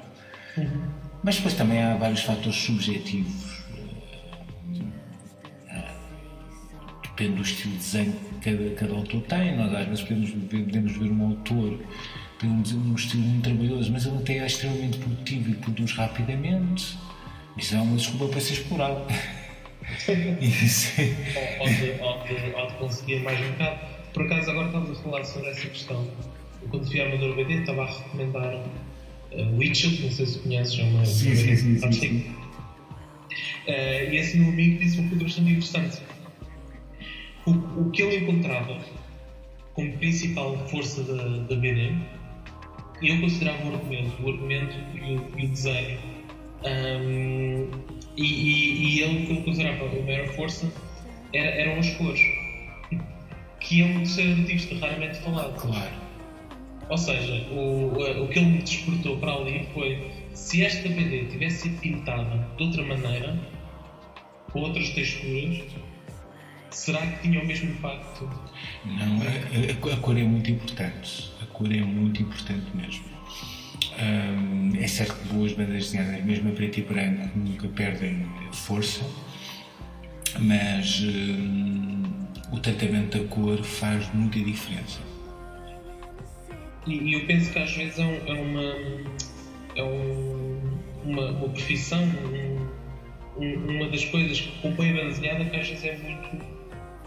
Uhum. 0.55 0.87
Mas 1.23 1.35
depois 1.35 1.55
também 1.55 1.81
há 1.81 1.95
vários 1.95 2.21
fatores 2.21 2.55
subjetivos 2.55 3.55
depende 7.15 7.35
do 7.37 7.41
estilo 7.41 7.71
de 7.71 7.77
desenho 7.77 8.13
que 8.13 8.51
cada, 8.51 8.75
cada 8.75 8.93
autor 8.93 9.21
tem. 9.21 9.55
Nós 9.55 9.73
às 9.73 9.87
vezes 9.87 10.03
podemos 10.03 10.29
ver, 10.29 10.63
podemos 10.63 10.97
ver 10.97 11.11
um 11.11 11.25
autor 11.27 11.79
tem 12.37 12.49
um, 12.49 12.63
um 12.91 12.95
estilo 12.95 13.23
muito 13.23 13.43
trabalhoso, 13.43 13.91
mas 13.93 14.05
ele 14.05 14.17
até 14.17 14.37
é 14.39 14.45
extremamente 14.45 14.97
produtivo 14.97 15.49
e 15.51 15.53
produz 15.55 15.93
rapidamente. 15.93 16.97
Isso 17.57 17.75
é 17.75 17.79
uma 17.79 17.95
desculpa 17.95 18.27
para 18.27 18.41
ser 18.41 18.53
explorado. 18.53 19.05
Isso 20.41 20.99
é... 20.99 21.57
ou, 21.61 21.67
de, 21.67 22.01
ou, 22.01 22.23
de, 22.23 22.55
ou 22.55 22.67
de 22.67 22.73
conseguir 22.73 23.23
mais 23.23 23.39
um 23.39 23.51
bocado. 23.51 23.94
Por 24.15 24.25
acaso, 24.25 24.49
agora 24.49 24.67
estamos 24.67 24.89
a 24.89 24.95
falar 25.03 25.23
sobre 25.23 25.49
essa 25.49 25.67
questão. 25.67 26.07
Fui 26.71 27.01
à 27.01 27.05
Amador 27.05 27.35
BD, 27.35 27.59
estava 27.59 27.83
a 27.83 27.85
recomendar 27.85 28.55
uh, 28.55 29.57
Witcher, 29.57 30.01
não 30.01 30.09
sei 30.09 30.25
se 30.25 30.39
conheces, 30.39 30.79
é 30.79 30.83
uma. 30.83 31.05
Sim, 31.05 31.35
sim, 31.35 31.55
sim. 31.55 31.79
sim, 31.79 31.91
sim. 31.91 32.35
Uh, 33.67 34.11
e 34.11 34.17
esse 34.17 34.37
meu 34.37 34.49
amigo 34.49 34.79
disse 34.79 34.99
uma 34.99 35.09
coisa 35.09 35.23
bastante 35.25 35.51
interessante 35.51 36.01
o, 37.45 37.51
o 37.51 37.91
que 37.91 38.01
ele 38.01 38.17
encontrava 38.17 38.77
como 39.73 39.91
principal 39.97 40.57
força 40.69 41.03
da, 41.03 41.23
da 41.23 41.55
BD, 41.55 41.93
eu 43.01 43.19
considerava 43.19 43.63
o 43.65 43.73
argumento, 43.73 44.23
o 44.23 44.29
argumento 44.29 44.75
e 44.95 45.15
o, 45.15 45.39
e 45.39 45.45
o 45.45 45.49
desenho. 45.49 45.99
Um, 46.63 47.69
e, 48.17 48.23
e, 48.23 48.97
e, 48.97 49.01
ele, 49.01 49.23
o 49.23 49.25
que 49.25 49.33
ele 49.33 49.41
considerava 49.43 49.85
a 49.85 50.01
maior 50.03 50.27
força 50.29 50.71
era, 51.33 51.49
eram 51.49 51.79
as 51.79 51.89
cores, 51.95 52.21
que 53.65 53.81
é 53.81 53.85
um 53.85 53.97
terceiro 53.97 54.41
artista 54.41 54.75
raramente 54.75 55.17
falado. 55.19 55.59
Claro. 55.59 55.91
Ou 56.87 56.97
seja, 56.97 57.47
o, 57.51 57.93
o 58.23 58.27
que 58.27 58.39
ele 58.39 58.49
me 58.51 58.57
despertou 58.59 59.17
para 59.17 59.33
ali 59.33 59.67
foi 59.73 60.11
se 60.33 60.63
esta 60.63 60.87
BD 60.87 61.25
tivesse 61.25 61.63
sido 61.63 61.79
pintada 61.79 62.47
de 62.57 62.63
outra 62.63 62.83
maneira, 62.83 63.39
com 64.51 64.59
outras 64.59 64.89
texturas, 64.91 65.63
será 66.69 67.05
que 67.07 67.23
tinha 67.23 67.41
o 67.41 67.45
mesmo 67.45 67.71
impacto? 67.71 68.29
Não, 68.85 69.21
a, 69.21 69.91
a, 69.91 69.93
a 69.95 69.97
cor 69.97 70.15
é 70.15 70.23
muito 70.23 70.51
importante. 70.51 71.31
A 71.41 71.45
cor 71.47 71.73
é 71.73 71.81
muito 71.81 72.21
importante 72.21 72.67
mesmo. 72.75 73.15
É 74.79 74.87
certo 74.87 75.15
que 75.15 75.33
boas 75.33 75.53
bandas 75.53 75.85
desenhadas, 75.85 76.23
mesmo 76.23 76.49
a 76.49 76.51
preto 76.53 76.79
e 76.79 76.83
branco, 76.83 77.29
nunca 77.35 77.67
perdem 77.69 78.27
força, 78.51 79.01
mas 80.37 81.01
o 82.55 82.59
tratamento 82.59 83.17
da 83.17 83.27
cor 83.27 83.61
faz 83.63 84.11
muita 84.13 84.39
diferença. 84.39 84.99
E, 86.87 87.13
eu 87.13 87.25
penso 87.25 87.51
que 87.51 87.59
às 87.59 87.71
vezes 87.71 87.99
é, 87.99 88.21
é 88.27 88.33
uma, 88.33 88.63
é 89.75 89.83
um, 89.83 90.61
uma, 91.03 91.31
uma 91.31 91.49
profissão, 91.49 92.03
um, 93.37 93.75
uma 93.75 93.89
das 93.89 94.05
coisas 94.05 94.39
que 94.39 94.61
compõe 94.61 94.91
a 94.91 94.93
banda 94.93 95.05
desenhada 95.09 95.45
que 95.45 95.55
às 95.55 95.67
vezes 95.67 95.83
é 95.83 95.97
muito 95.97 96.55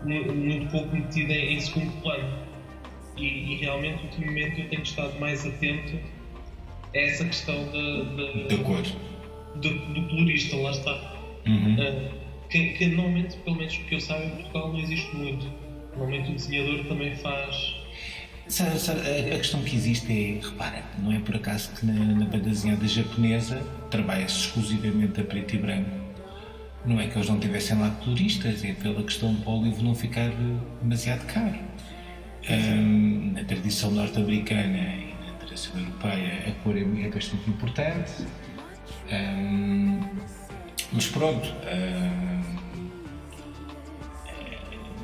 muito 0.04 0.70
pouco 0.70 0.94
metida 0.94 1.32
em 1.32 1.61
segundo 1.61 1.90
plano. 2.02 2.38
E, 3.16 3.24
e, 3.24 3.56
realmente, 3.56 4.04
ultimamente, 4.04 4.61
eu 4.61 4.68
tenho 4.68 4.82
estado 4.82 5.18
mais 5.18 5.44
atento 5.44 5.98
a 6.94 6.98
essa 6.98 7.24
questão 7.24 7.56
da, 7.72 8.54
da 8.54 8.62
cor. 8.62 8.82
Do, 9.56 9.70
do 9.92 10.08
colorista, 10.08 10.56
lá 10.56 10.70
está. 10.70 11.16
Uhum. 11.46 11.74
Uh, 11.74 12.27
que, 12.48 12.70
que, 12.70 12.87
normalmente, 12.87 13.37
pelo 13.38 13.56
menos 13.56 13.76
que 13.76 13.94
eu 13.94 14.00
saiba, 14.00 14.24
em 14.24 14.30
Portugal 14.30 14.72
não 14.72 14.80
existe 14.80 15.16
muito. 15.16 15.46
Normalmente 15.92 16.30
o 16.30 16.34
desenhador 16.34 16.84
também 16.87 17.14
faz. 17.16 17.76
Sabe, 18.46 18.78
sabe, 18.78 19.00
a, 19.00 19.37
questão 19.37 19.62
que 19.62 19.76
existe 19.76 20.11
é, 20.11 20.46
repara, 20.46 20.82
não 20.98 21.12
é 21.12 21.18
por 21.18 21.37
acaso 21.37 21.70
que 21.74 21.84
na, 21.84 21.92
na 21.92 22.24
banda 22.24 22.38
desenhada 22.38 22.88
japonesa 22.88 23.62
trabalha-se 23.90 24.46
exclusivamente 24.46 25.20
a 25.20 25.24
preto 25.24 25.54
e 25.54 25.58
branco 25.58 26.08
não 26.84 27.00
é 27.00 27.06
que 27.06 27.16
eles 27.16 27.28
não 27.28 27.38
tivessem 27.38 27.78
lá 27.78 27.90
turistas, 28.02 28.64
é 28.64 28.72
pela 28.72 29.02
questão 29.02 29.34
para 29.37 29.52
o 29.52 29.62
livro 29.62 29.82
não 29.82 29.94
ficar 29.94 30.30
demasiado 30.80 31.26
caro. 31.26 31.58
Um, 32.48 33.32
na 33.32 33.44
tradição 33.44 33.90
norte-americana 33.90 34.78
e 34.78 35.14
na 35.26 35.32
tradição 35.34 35.78
europeia, 35.78 36.44
a 36.46 36.62
cor 36.62 36.76
é, 36.76 36.80
é 36.80 37.11
bastante 37.11 37.50
importante. 37.50 38.24
Um, 39.12 40.00
mas 40.92 41.07
pronto, 41.07 41.48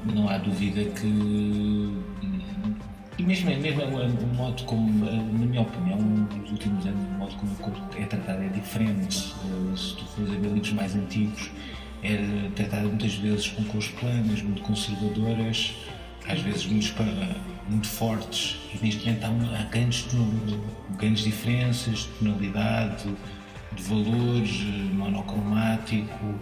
um, 0.07 0.14
não 0.14 0.29
há 0.29 0.38
dúvida 0.38 0.85
que. 0.85 2.05
E 3.16 3.23
mesmo, 3.23 3.49
mesmo 3.49 3.83
o 3.85 4.35
modo 4.35 4.64
como, 4.64 5.05
na 5.05 5.47
minha 5.47 5.62
opinião, 5.62 5.99
nos 5.99 6.51
últimos 6.51 6.85
anos, 6.85 7.07
o 7.07 7.12
modo 7.12 7.35
como 7.37 7.77
é 7.97 8.05
tratada 8.07 8.42
é 8.44 8.49
diferente. 8.49 9.14
Se 9.77 9.97
tu 9.97 10.05
fores 10.05 10.33
a 10.33 10.35
ver 10.35 10.49
livros 10.49 10.73
mais 10.73 10.97
antigos, 10.97 11.51
era 12.03 12.51
tratada 12.57 12.88
muitas 12.88 13.14
vezes 13.14 13.49
com 13.49 13.64
cores 13.64 13.88
planas, 13.88 14.42
muito 14.42 14.62
conservadoras, 14.62 15.75
às 16.29 16.40
vezes 16.40 16.66
muito, 16.66 16.92
muito 17.68 17.87
fortes, 17.87 18.59
e 18.75 18.85
neste 18.85 19.07
momento 19.07 19.25
há, 19.25 19.61
há 19.61 19.62
grandes, 19.64 20.07
grandes 20.99 21.23
diferenças 21.23 22.01
de 22.01 22.09
tonalidade, 22.18 23.14
de 23.74 23.82
valores, 23.82 24.62
monocromático, 24.92 26.34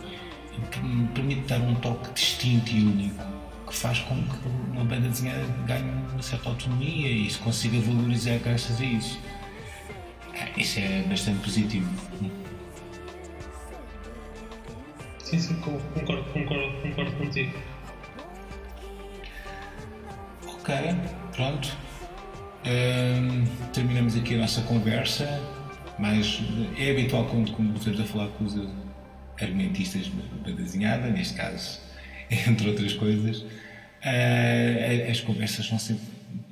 que 0.70 0.80
me 0.80 1.06
permite 1.08 1.42
dar 1.42 1.60
um 1.60 1.74
toque 1.76 2.12
distinto 2.12 2.70
e 2.70 2.84
único, 2.84 3.24
que 3.66 3.74
faz 3.74 4.00
com 4.00 4.16
que 4.16 4.48
uma 4.70 4.84
banda 4.84 5.08
desenhada 5.08 5.44
ganhe 5.66 5.90
uma 6.12 6.22
certa 6.22 6.50
autonomia 6.50 7.10
e 7.10 7.30
se 7.30 7.38
consiga 7.38 7.80
valorizar 7.80 8.38
graças 8.38 8.80
a 8.80 8.84
isso. 8.84 9.18
Isso 10.56 10.80
é 10.80 11.02
bastante 11.08 11.40
positivo. 11.40 11.88
Sim, 15.18 15.38
sim, 15.38 15.54
concordo, 15.60 16.24
concordo, 16.24 16.82
concordo 16.82 17.12
contigo. 17.12 17.58
Ok, 20.46 20.74
pronto. 21.34 21.76
Terminamos 23.72 24.14
aqui 24.16 24.34
a 24.34 24.38
nossa 24.38 24.60
conversa, 24.62 25.40
mas 26.02 26.40
é 26.76 26.90
habitual 26.90 27.26
quando 27.26 27.52
começamos 27.52 28.00
a 28.00 28.04
falar 28.04 28.26
com 28.30 28.42
os 28.44 28.56
argumentistas 29.40 30.10
da 30.44 30.50
desenhada, 30.50 31.08
neste 31.08 31.34
caso, 31.34 31.78
entre 32.28 32.70
outras 32.70 32.92
coisas, 32.94 33.42
uh, 33.42 35.08
as 35.08 35.20
conversas 35.20 35.64
são 35.64 35.78
sempre. 35.78 36.02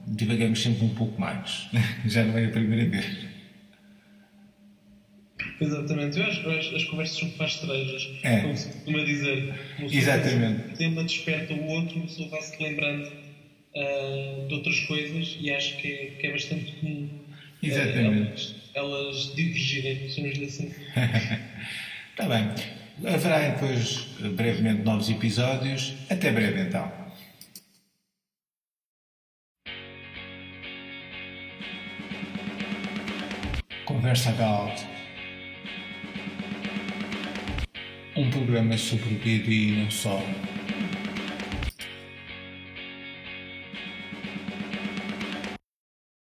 divagamos 0.07 0.63
sempre 0.63 0.85
um 0.85 0.95
pouco 0.95 1.21
mais. 1.21 1.67
Já 2.07 2.23
não 2.25 2.39
é 2.39 2.45
a 2.45 2.51
primeira 2.51 2.89
vez. 2.89 3.29
Exatamente, 5.61 6.19
eu 6.19 6.27
acho 6.27 6.43
que 6.71 6.77
as 6.77 6.85
conversas 6.85 7.19
são 7.19 7.47
estranhas, 7.47 8.09
É. 8.23 8.41
como 8.43 8.57
se 8.57 8.69
costuma 8.69 9.05
dizer. 9.05 9.55
Exatamente. 9.81 10.71
Um 10.71 10.75
tema 10.77 11.03
desperta 11.05 11.53
o 11.55 11.67
outro, 11.67 11.97
uma 11.97 12.07
pessoa 12.07 12.29
vai-se 12.29 12.63
lembrando 12.63 13.13
ah, 13.77 14.47
de 14.47 14.55
outras 14.55 14.79
coisas 14.81 15.37
e 15.41 15.51
acho 15.51 15.77
que 15.79 15.89
é, 15.89 16.07
que 16.21 16.27
é 16.29 16.33
bastante 16.33 16.73
comum. 16.77 17.20
Exatamente. 17.63 18.57
elas, 18.75 18.95
elas 18.95 19.35
divergirem, 19.35 20.09
chamamos-lhe 20.09 20.45
assim. 20.47 20.75
Está 22.11 22.27
bem. 22.29 22.55
Haverá 23.07 23.49
depois, 23.51 24.07
brevemente, 24.37 24.83
novos 24.83 25.09
episódios. 25.09 25.95
Até 26.11 26.31
breve, 26.33 26.61
então. 26.63 26.93
Conversa 33.85 34.33
Galt. 34.33 34.81
Um 38.17 38.31
programa 38.31 38.77
sobre 38.77 39.15
o 39.15 39.19
BD 39.19 39.51
e 39.51 39.71
não 39.83 39.91
só. 39.91 40.23